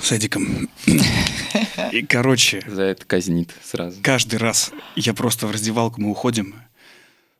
[0.00, 0.68] С Эдиком.
[1.92, 2.62] И, короче...
[2.66, 3.98] За это казнит сразу.
[4.02, 6.54] Каждый раз я просто в раздевалку, мы уходим,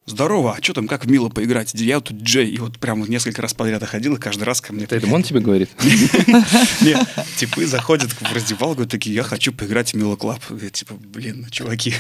[0.08, 1.74] здорово, а что там, как Мило поиграть?
[1.74, 4.84] Я тут Джей, и вот прям несколько раз подряд ходил, и каждый раз ко мне...
[4.84, 5.70] Это он тебе говорит?
[6.80, 10.42] Нет, типы заходят в раздевалку, такие, я хочу поиграть в Milo Club.
[10.60, 11.94] Я типа, блин, чуваки.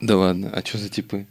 [0.00, 1.26] Да ладно, а что за типы?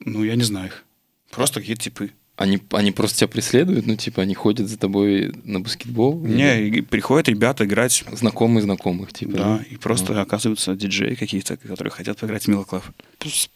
[0.00, 0.84] Ну, я не знаю их.
[1.30, 2.10] Просто какие-то типы.
[2.36, 6.18] Они, они просто тебя преследуют, ну, типа, они ходят за тобой на баскетбол?
[6.18, 6.80] Не, или...
[6.80, 8.02] приходят ребята играть.
[8.10, 9.32] Знакомые знакомых, типа.
[9.32, 9.64] Да, да?
[9.70, 10.22] и просто а.
[10.22, 12.82] оказываются диджеи какие-то, которые хотят поиграть в Milo Club.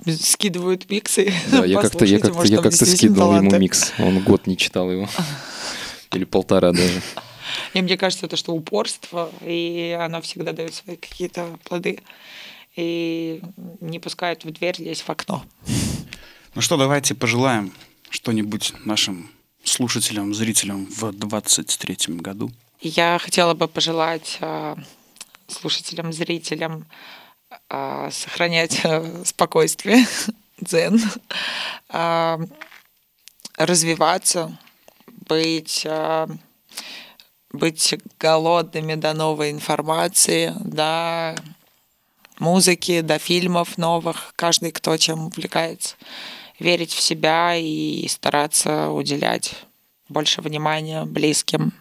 [0.07, 1.33] Скидывают миксы.
[1.51, 3.93] Да, я как-то я как-то я как-то скидывал ему микс.
[3.99, 5.09] Он год не читал его.
[6.15, 7.03] Или полтора даже.
[7.75, 11.99] И мне кажется, это что упорство, и оно всегда дает свои какие-то плоды.
[12.77, 13.41] И
[13.81, 15.43] не пускает в дверь, лезть в окно.
[16.55, 17.73] Ну что, давайте пожелаем
[18.11, 19.31] что-нибудь нашим
[19.65, 22.51] слушателям, зрителям в 2023 году?
[22.81, 24.77] Я хотела бы пожелать э,
[25.49, 26.87] слушателям, зрителям
[27.69, 30.07] э, сохранять э, спокойствие,
[30.61, 31.01] дзен,
[33.57, 34.59] развиваться,
[35.29, 35.87] быть
[37.51, 41.35] быть голодными до новой информации, до
[42.39, 45.97] музыки, до фильмов новых, каждый кто чем увлекается
[46.59, 49.55] верить в себя и стараться уделять
[50.09, 51.73] больше внимания близким,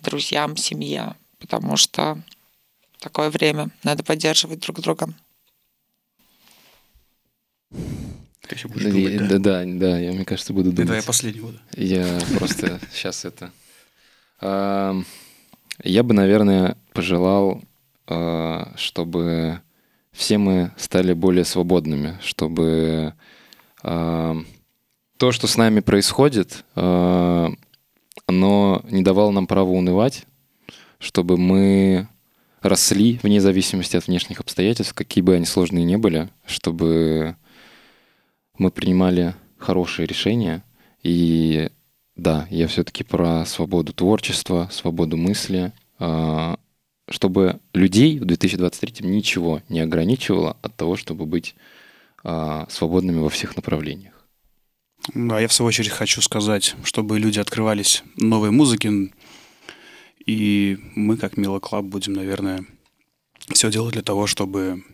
[0.00, 2.18] друзьям, семье, потому что
[3.00, 5.08] такое время надо поддерживать друг друга.
[7.70, 9.26] Ты еще будешь думать, да?
[9.26, 10.88] Да, да, да, я, мне кажется, буду думать.
[10.88, 11.58] Это я последний буду.
[11.76, 13.52] Я просто сейчас это...
[14.40, 17.62] Я бы, наверное, пожелал,
[18.06, 19.60] а, чтобы
[20.12, 23.14] все мы стали более свободными, чтобы
[23.82, 30.26] то, что с нами происходит, оно не давало нам права унывать,
[30.98, 32.08] чтобы мы
[32.62, 37.36] росли вне зависимости от внешних обстоятельств, какие бы они сложные ни были, чтобы
[38.56, 40.62] мы принимали хорошие решения.
[41.02, 41.70] И
[42.16, 46.56] да, я все-таки про свободу творчества, свободу мысли, а,
[47.10, 51.81] чтобы людей в 2023 ничего не ограничивало от того, чтобы быть а,
[52.22, 54.12] свободными во всех направлениях.
[55.14, 59.10] Да, я в свою очередь хочу сказать, чтобы люди открывались новой музыке,
[60.24, 62.64] и мы, как Milo Club, будем, наверное,
[63.52, 64.84] все делать для того, чтобы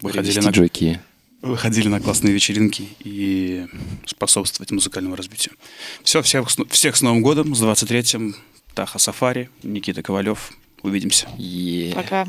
[0.00, 1.00] выходили на, джойки.
[1.42, 3.66] выходили на классные вечеринки и
[4.06, 5.54] способствовать музыкальному развитию.
[6.02, 8.34] Все, всех, всех с Новым годом, с 23-м.
[8.74, 10.52] Таха Сафари, Никита Ковалев.
[10.82, 11.26] Увидимся.
[11.36, 11.94] Yeah.
[11.94, 12.26] Пока.